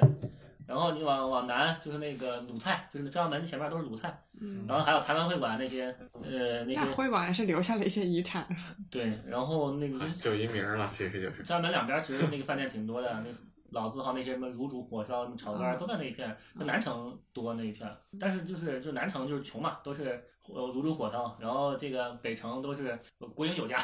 [0.66, 6.80] 然后你往往南就是那个鲁菜，就是中央门前面都是鲁菜，嗯，然后还有台湾会馆那些，呃那些。
[6.92, 8.46] 会馆还是留下了一些遗产。
[8.90, 11.42] 对，然后那个啊就一名了，其实就是。
[11.42, 13.30] 中央门两边其实那个饭店挺多的，那
[13.70, 22.98] 老字号那些什么卤煮、火烧、炒肝都在那一片，就南城多那一片，但是就是就南城就是穷嘛，都是呃卤煮火烧，然后这个北城都是
[23.34, 23.76] 国营酒家，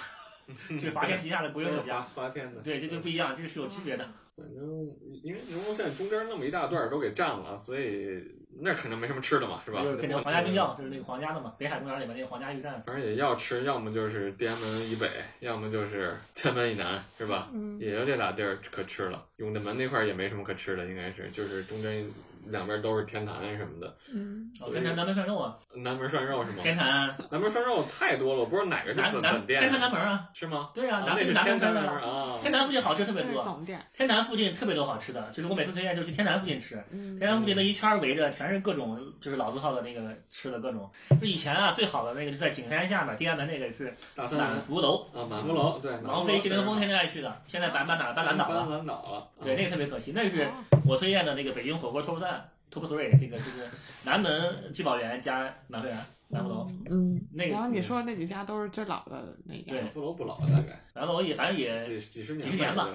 [0.68, 4.08] 就是华天旗下的国营酒家，华天的，对，这就不一样，这是有区别的。
[4.34, 4.88] 反正
[5.22, 8.22] 因为中轴线中间那么一大段都给占了，所以
[8.60, 9.82] 那可能没什么吃的嘛，是吧？
[9.82, 12.82] 就是变成皇家冰窖，就是那个皇家的嘛，北海公园里面那个皇家御膳。
[12.86, 15.06] 反正也要吃，要么就是天安门以北，
[15.40, 17.50] 要么就是天安门以南，是吧？
[17.52, 19.22] 嗯也就这俩地儿可吃了。
[19.36, 22.02] 永定门那块儿也没什么可吃的，应该是就是中间
[22.46, 23.96] 两边都是天坛什么的。
[24.12, 26.58] 嗯，哦，天坛南门涮肉啊，南门涮肉是吗？
[26.62, 30.70] 天坛南门涮肉太多了，我不知道哪个是南南本本店天坛南门啊，是吗？
[30.74, 32.38] 对啊，啊，南门南门啊。
[32.42, 33.80] 天坛附近好吃特别多，总店。
[33.92, 36.82] 天坛附近特别多好吃的，就是我每次推荐就去天坛附近吃。
[36.90, 40.00] 嗯天坛附近那一圈儿围着全是各种就是老字号的那个
[40.30, 40.90] 吃的各种。
[41.20, 43.94] 就以前啊，最好的那个就在景山下面，地安门那个是
[44.36, 48.66] 满福楼，啊，满福楼对，王菲、谢霆锋天天爱去的，现在搬搬哪儿搬蓝岛搬了。
[48.76, 49.28] 蓝岛了。
[49.40, 50.50] 对，那个特别可惜，那是哦
[50.84, 52.31] 我推荐的那个北京火锅 top 三
[52.72, 53.68] top three，这个就是
[54.04, 56.66] 南门聚宝园加满会园南福楼。
[56.90, 59.72] 嗯，那个然后你说的那几家都是最老的那家。
[59.72, 62.88] 对满福楼不老，大概然后也反正也几几十年几十年吧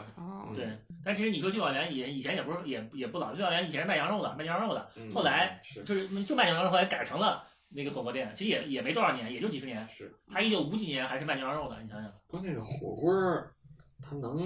[0.56, 0.68] 对，
[1.06, 9.88] 但其实你说聚宝园也以前也不是也也不老，聚宝园以前是卖羊肉的，卖羊肉的，嗯后来是就是就卖羊肉，后来改成了那个火锅店，其实也也没多少年，也就几十年。
[9.88, 13.54] 是，他一九五几年还是卖牛羊肉的，你想想，关键是火锅儿
[14.02, 14.40] 它能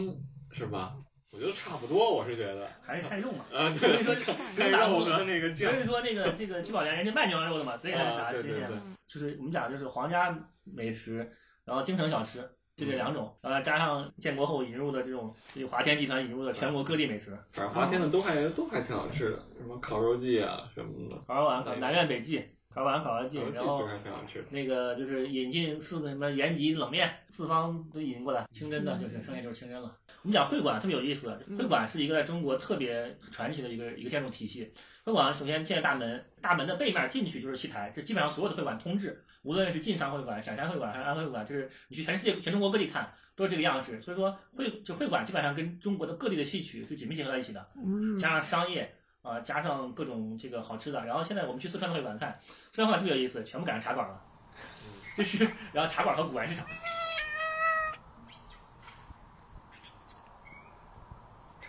[0.52, 0.98] 是吧？
[1.32, 3.46] 我觉得差不多，我是觉得还是看肉嘛。
[3.54, 11.30] 啊，所以对，说看肉和那个所酱以说那个这个聚宝园人家卖牛羊肉的嘛，所以它是啊，啥新鲜对对对。，就是我们讲就是皇家美食，
[11.64, 12.40] 然后京城小吃，
[12.76, 24.46] 就这两种，然后加上建国后引入的这种，这华天集团引入的全国各地美食，反正华天的都还都还挺好吃的，什么烤肉季啊什么的，烤肉丸、烤南苑北记、烤肉丸、烤肉季然后确实还挺好吃的。
[24.50, 29.96] 那个就是引进四个什么延吉冷面，四方都引进过来，清真的就是剩下就是清真了。
[30.24, 34.72] 我们讲会馆特别有意思，会馆是一个在中国特别传奇的一个一个建筑体系。
[35.04, 44.00] 会馆首先建在大门，大门的背面进去就是戏台，这基本上所有的会馆通治，无论是晋商会馆、陕山会馆还是安徽会馆，就是你去全世界全中国各地看都是这个样式。
[44.00, 47.68] 所以说会就会馆基本上跟中国的各地的戏曲是紧密结合在一起的。
[47.76, 51.04] 嗯，加上商业啊、加上各种这个好吃的。
[51.04, 54.22] 然后现在我们去四川的会馆看，四川会馆特别有意思，全部赶上茶馆了，
[55.18, 56.64] 就是然后茶馆和古玩市场。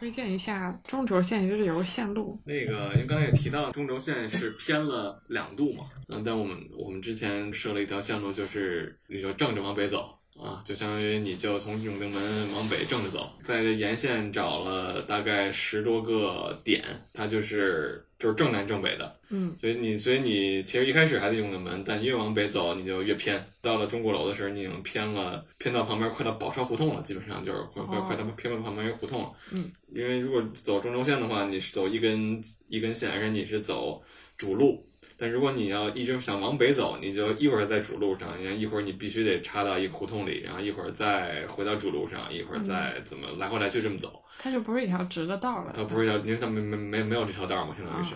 [0.03, 2.37] 推荐一下中轴线日游线路。
[2.45, 34.03] 那个，因为刚才也提到中轴线是偏了两度嘛，嗯，但我们我们之前设了一条线路，就是你就正着往北走啊，就相当于你就从永定门往北正着走，在这沿线找了大概十多个点，它就是就是正南正北的，嗯，所以你所以你其实一开始还在永定门，但越往北走你就越偏，到了钟鼓楼的时候，你已经偏了，偏到旁边快到宝钞胡同了，基本上就是快快快到偏到旁边一个胡同了，嗯，因为如果走中轴线的话，你是走一根一根线，而且你是走
[34.37, 34.83] 主路。
[35.17, 44.23] 但如果你要一直想往北走，你就一会儿在主路上，然后一会儿你必须得插到一个胡同里，然后一会儿再回到主路上，一会儿再怎么来回来去这么走。
[44.39, 45.73] 它就不是一条直的道了。
[45.77, 48.15] 它不是一条，因为它没没没没有这条道嘛，相当于是。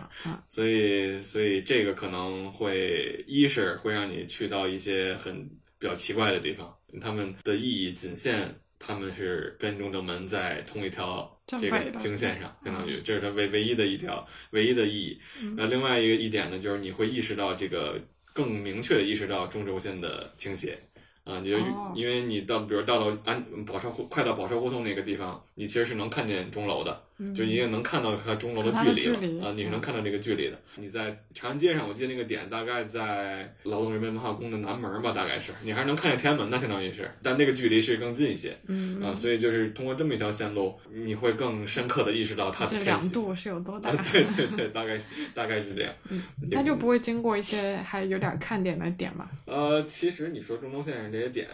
[0.48, 15.20] 所以，所以这个可能会一是会让你去到一些很比较奇怪的地方，他们的意义仅限他们是跟中正门在同一条这个经线上，相当于这是它唯唯一的一条唯一的意义。
[15.56, 18.00] 那另外一个一点呢，就是你会意识到这个
[18.32, 20.78] 更明确的意识到中轴线的倾斜。
[21.24, 30.58] 啊，你就哦因为你到，比如到了安宝钞胡，快到宝钞胡同那个地方，你其实是能看见钟楼的，嗯就你也能看到它钟楼的距离了啊，你是能嗯看到这个距离的。
[30.76, 45.00] 你在长安街上，我记得那个点大概在劳动人民文化宫的南门吧，大概是，你还是能看见天安门的，相当于是，但那个距离是更近一些嗯啊，所以就是通过这么一条线路，你会更深刻的意识到它的这偏斜两度是有多大啊？，对对对，大概
[45.34, 45.94] 大概是这样。
[46.52, 49.30] 它就不会经过一些还有点看点的点嘛。
[49.46, 51.48] 呃，其实你说中轴线上这些点，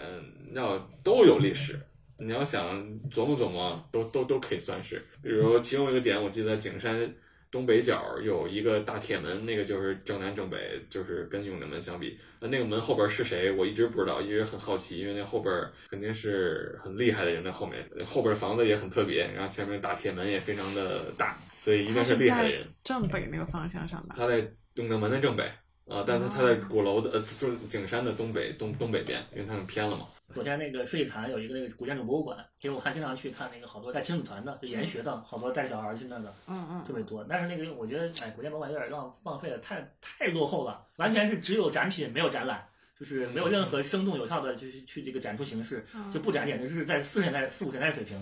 [0.54, 1.78] 要都有历史。
[2.24, 2.78] 你要想
[3.10, 5.04] 琢磨琢磨，都都都可以算是。
[5.22, 7.12] 比如其中一个点，我记得景山
[7.50, 12.18] 东北角有一个大铁门，那个就是正南正北，就是跟永定门相比。
[12.40, 15.52] 那那个门后边是谁，我一直不知道，一直很好奇，因为那后边
[15.90, 22.66] 肯定是很厉害的人在后面，后边房子也很特别，然后前面大铁门也非常的大，所以一定是厉害的人。
[22.82, 24.14] 正北那个方向上吧？
[24.16, 24.38] 他在
[24.76, 25.44] 永定门的正北
[25.86, 30.06] 啊，但是他在鼓楼的呃，就是景山的东北东东北边，因为他们偏了嘛。
[30.32, 37.24] 昨天那个水坛有一个那个古建筑博物馆，因为我看经常去看那个好多带亲子团的，就研学的，好多带小孩去那的嗯嗯特别多。
[37.28, 42.66] 但是那个我觉得，哎，古建博物馆有点浪浪费了，太太落后了，完全是只有展品没有展览。
[42.94, 48.16] 就是没有任何生动有效的，就是去这个展出形式，就不展，简直是在四十年代、四五十年代水平，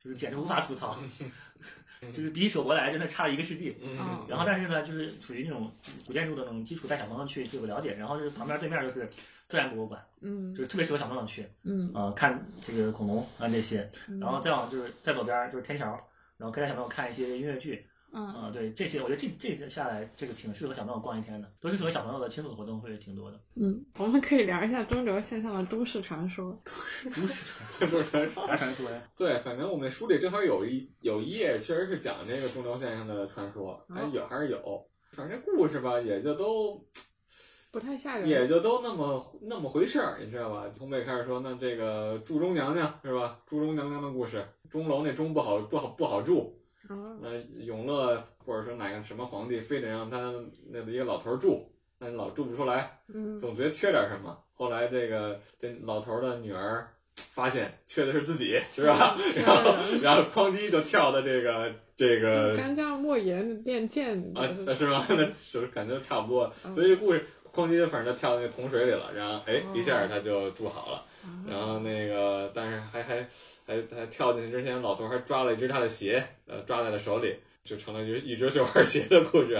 [0.00, 0.96] 就是简直无法吐槽，
[2.12, 3.76] 就是比起手博来真的差了一个世纪。
[3.82, 3.96] 嗯
[4.28, 5.70] 然后但是呢，就是属于那种
[6.06, 7.94] 古建筑的那种基础，带小朋友去就有了解。
[7.94, 9.08] 然后就是旁边对面就是
[9.48, 13.88] 自然博物馆，嗯就是特别适合小朋友去，嗯呃，看这个恐龙啊这些。
[14.08, 15.86] 嗯，然后再往就是再左边就是天桥，
[16.36, 23.40] 然后可以带小朋友看一些音乐剧，嗯啊、对这些，我觉得这这个下来这个挺适合小朋友逛一天的，都是适合小朋友的亲子活动会挺多的。
[23.54, 26.60] 嗯，我们可以聊一下中轴线上的都市传说。
[27.04, 29.02] 都市不是 啥传说呀？
[29.16, 34.84] 对，反正我们书里正好有一有一页，确实是讲这个中轴线上的传说，还有还是有。
[35.12, 36.84] 反正故事吧，也就都
[37.70, 38.28] 不太吓人。
[38.28, 40.68] 也就都那么那么回事儿，你知道吧？
[40.72, 43.38] 从北开始说，那这个祝中娘娘是吧？
[43.46, 46.59] 祝中娘娘的故事，钟楼那钟不好不好不好住，嗯
[47.20, 50.32] 那永乐或者说哪个什么皇帝非得让他
[50.70, 54.36] 那一个老头儿住，但老住不出来，嗯总觉得缺点什么。
[54.54, 56.86] 后来这个这老头儿的女儿
[57.16, 59.16] 发现缺的是自己，是吧？
[59.32, 59.72] 是然后
[60.02, 65.04] 然后哐叽就跳到这个这个干将莫言练剑啊就是是吗？
[65.10, 66.52] 那就是感觉差不多。
[66.64, 67.24] 嗯所以故事
[67.54, 70.96] 哐叽反正就跳到那桶水里了，然后哎哦一下他就住好了。
[70.96, 71.04] 啊
[71.46, 73.16] 然后那个，但是还还
[73.66, 77.36] 还还跳进去之前，老头还抓了一只他的鞋，呃，抓在了手里。
[77.64, 79.52] 就成了一一只绣花鞋的故事。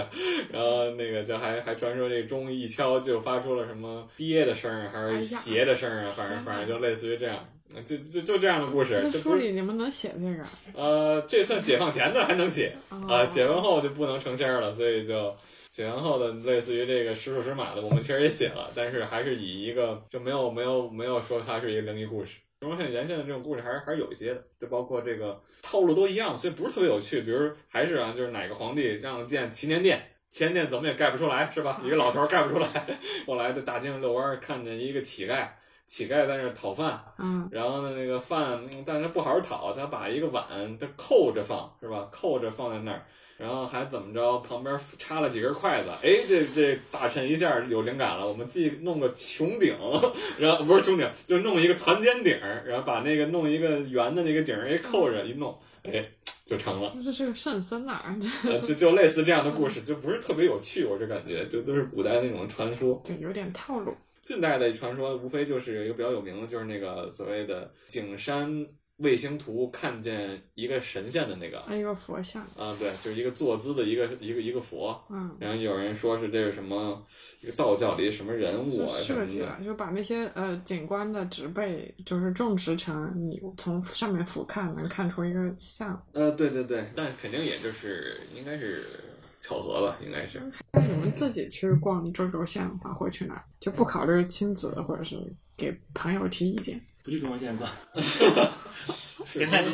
[0.51, 7.47] 然后那个就还还传说这钟一敲就发出了什么跌的声儿还是鞋的声儿啊，反正反正就类似于这样。
[7.85, 8.99] 就就就这样的故事。
[9.01, 10.43] 这书里你们能写这个？
[10.73, 15.33] 呃，这算解放前的还能写啊，解放后就不能成仙了，所以就
[15.69, 22.39] 解放后的类似于这个实属实马的，我们其实也写了，但是还是以一个就没有没有没有说它是一个灵异故事。
[22.61, 27.23] 中轴线沿线的这种故事还是还是有一些的，就包括这个套路都一样，所以不是特别有趣。
[27.23, 29.99] 比如还是啊，就是哪个皇帝让建祈年殿，
[30.29, 31.81] 祈年殿怎么也盖不出来，是吧？
[31.83, 32.67] 一个老头盖不出来，
[33.25, 35.47] 后来在大街上遛弯，看见一个乞丐。
[35.87, 42.07] 乞丐在那儿讨饭，嗯，然后呢，那个饭，但是他不好好讨，他把一个碗他扣着放，是吧？
[42.11, 43.03] 扣着放在那儿，
[43.41, 44.37] 然后还怎么着？
[44.39, 49.75] 旁边插了几根筷子，哎，这这大臣一下有灵感了，我们既弄个穹顶，
[50.37, 56.05] 然后不是穹顶，就弄一个攒尖顶，然后把那个弄一个圆的那个顶儿，哎，扣着一弄，哎，
[56.45, 56.95] 就成了。
[57.03, 58.15] 这是个圣僧啊，
[58.63, 63.93] 就就类似这样的故事，就不是特别有趣，我这感觉，就都是古代那种传说，对有点套路。
[64.23, 68.65] 近代的传说无非就是一个比较有名的，就是那个所谓的景山
[69.01, 77.03] 卫星图，看见一个神仙的那个，一个佛像啊，对，就是一个坐姿的一个一个一个佛，嗯，然后有人说是这是什么
[77.41, 88.85] 一个道教里什么人物设计了，就把那些呃景观的植被就是种植成你从上面俯瞰能看出一个像，呃，对对对，但肯定也就是应该是。
[89.43, 90.39] 巧合吧，应该是。
[90.71, 93.43] 那你们自己去逛中轴线的话，会去哪？
[93.59, 95.17] 就不考虑亲子，或者是
[95.57, 96.79] 给朋友提意见？
[97.03, 97.69] 不去中国线逛，
[99.35, 99.71] 人太多。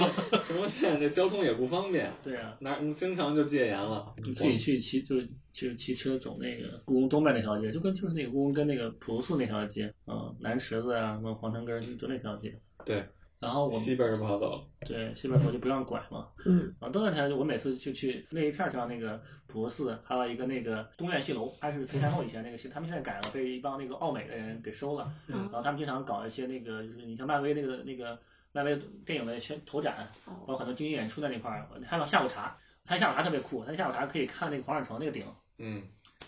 [0.47, 2.11] 中国线这交通也不方便。
[2.23, 4.13] 对啊，那经常就戒严了。
[4.17, 5.15] 就自己去骑，就
[5.51, 12.57] 就骑车走那个故宫东边那条街，就跟就是那个故宫跟那个普陀寺那条街，嗯，南池子啊，什么皇城根就那条街。
[12.85, 13.03] 对。
[13.39, 16.27] 然后我西边就不好走了，对，西边走就不让拐嘛。
[16.45, 25.11] 嗯，然后东边条就我每次就去那一片叫那个普陀寺，还有一个那个东苑戏楼，它是慈禧太后以前那个戏，他们现在改了，被一帮那个奥美的人给收了。
[25.27, 28.17] 嗯，然后他们经常搞一些那个，就是你像漫威那个那个
[28.53, 28.75] 漫威
[29.05, 30.09] 电影的宣头展，
[30.47, 31.67] 有很多精英演出在那块儿。
[31.85, 35.23] 还有下午茶，他下午茶特别酷，他下午茶可以看那个皇上城那个顶，
[35.59, 35.83] 嗯，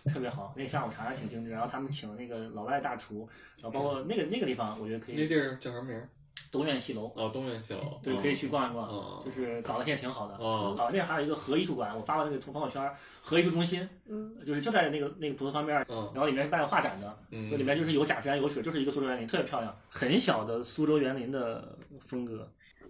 [0.06, 1.50] 特别好，那下午茶还挺精致。
[1.50, 5.16] 然后他们请那个老外大厨，然后包括那个那个地方，我觉得可以。
[5.16, 6.00] 那地儿叫什么名？
[6.52, 10.36] 东苑戏楼哦，东苑戏楼对，可以去逛一逛，就是搞得现在挺好的。
[10.38, 22.48] 哦，啊，那还有一个核艺术馆，我发过那个朋友圈，核艺术中心，嗯，就是就在那个那个葡萄方面，嗯，然后里面是办画展的，嗯，里面就是有假山有水，就是一个苏州园林，特别漂亮，很小的苏州园林的风格。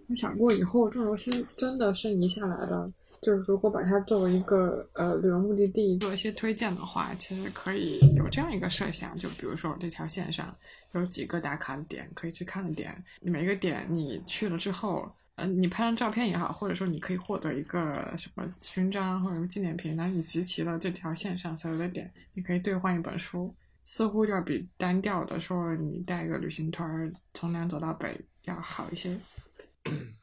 [0.08, 2.90] 我想过以后这种东西真的是你下来的。
[3.22, 10.56] 就是如果把它作为一个呃旅游目的地做一些推荐的话，其实可以有这样一个设想，就比如说这条线上
[10.92, 23.54] 有几个打卡的点可以去看的点，每个点你去了之后，呃，你拍张照片也好，或者说你可以获得一个什么勋章或者纪念品，然后你集齐了这条线上所有的点，你可以兑换一本书，
[23.84, 29.14] 似乎要比单调的说你带一个旅行团从南走到北要好一些。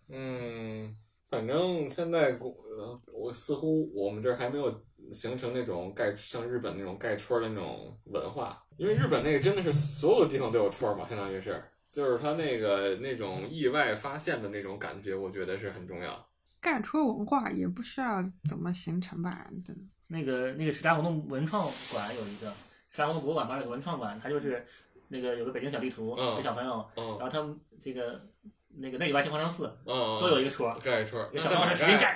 [0.10, 0.96] 嗯。
[1.30, 4.74] 反正现在呃，我似乎我们这儿还没有
[5.12, 16.26] 形成那种盖像日本那种盖戳的那种文化，因为日本那个真的是所有地方都有戳嘛，相当于是，就是他那个那种意外发现的那种感觉，我觉得是很重要。
[16.62, 19.50] 盖戳文化也不知道怎么形成吧？
[20.08, 22.48] 那个那个石家胡同文创馆有一个
[22.90, 24.66] 石家胡同博物馆旁边有个文创馆，它就是
[25.10, 28.22] 那个有个北京小地图给小朋友，然后他们这个。
[28.80, 32.16] 那个内外天皇城四，嗯，都有一个戳，盖戳，小朋友使劲盖，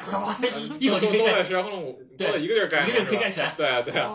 [0.80, 4.09] 一口气可以盖，然后对，一个地儿盖，一个地儿可以盖全，对啊，对啊。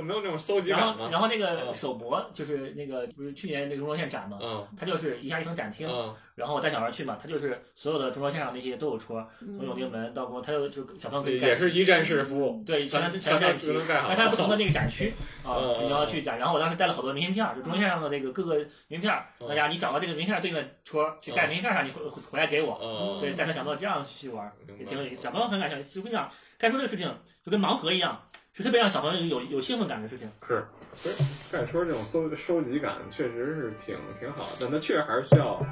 [0.00, 15.12] 就没有那种搜集感然后，然后那个首博就是那个不是去年那个中轴线展嘛，嗯，它就是一下一层展厅，嗯，然后我带小孩去嘛，它就是所有的中轴线上那些都有戳，从永定门到过，它就就小朋友可以也是一站式服务，对，全全都盖齐，但它不同的那个展区
[15.44, 16.38] 啊，你要去展。
[16.38, 18.56] 然后我当时带了好多明信片，就中轴线上的那个各个
[18.88, 19.12] 名片，
[19.46, 25.98] 大家你找到这个名片对应的戳去盖名片上，你回回来给我，对，带着小朋友这样去玩也挺有意思，小朋友很感兴趣。
[26.00, 26.26] 我跟你讲，
[26.56, 28.18] 该说这个事情就跟盲盒一样。
[28.52, 30.28] 是特别让小朋友有有兴奋感的事情。
[30.46, 31.14] 是，所以
[31.50, 35.64] 盖戳这种收收集感确实是挺挺好，但它确实还是需要，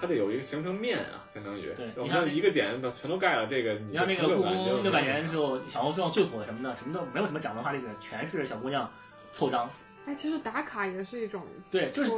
[0.00, 1.72] 它得有一个形成面啊，相当于。
[1.74, 8.90] 对，你看一个点把全都盖了，这个你看那个故宫六百年之后，小红书上最火的什么呢，什么都没有什么讲文化历史，全是小姑娘
[9.30, 9.68] 凑章。
[10.08, 12.10] 哎，其实打卡也是一种对，就是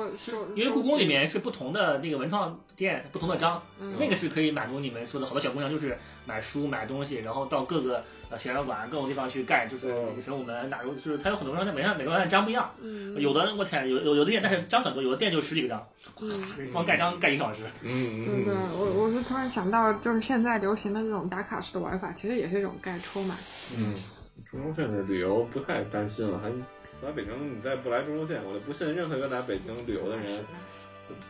[0.54, 15.84] 因为故宫里面是不同的那个文创店，不同的章，嗯那个是可以满足你们说的好多小姑娘，就是买书买东西，然后到各个呃显示馆各种地方去盖，就是嗯那个神武门哪有，就是它有很多章，每样每个章章不一样，嗯有的我天，有有有的店但是章很多，有的店就十几个章，
[16.20, 16.70] 嗯。
[16.70, 17.62] 光盖章盖一个小时。
[17.82, 23.36] 嗯对对，嗯我我是突然想到，就是现在流行的这种打卡式的玩法，其实也是一种盖戳嘛。
[23.76, 23.94] 嗯，
[24.48, 26.48] 中轴线的旅游不太担心了，还
[27.02, 30.44] 来北京你再不来中轴线，我就不信任何一个来北京旅游的人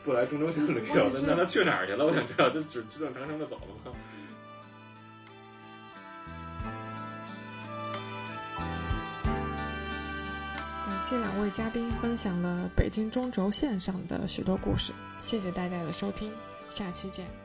[0.05, 2.05] 不来中轴线旅游的，那他去哪儿去了？
[2.05, 3.93] 我想知道，就只知道长城就走了吗？
[10.87, 16.33] 感谢两位嘉宾分享了北京中轴线上的许多故事，谢谢大家的收听，
[16.69, 17.40] 下期见。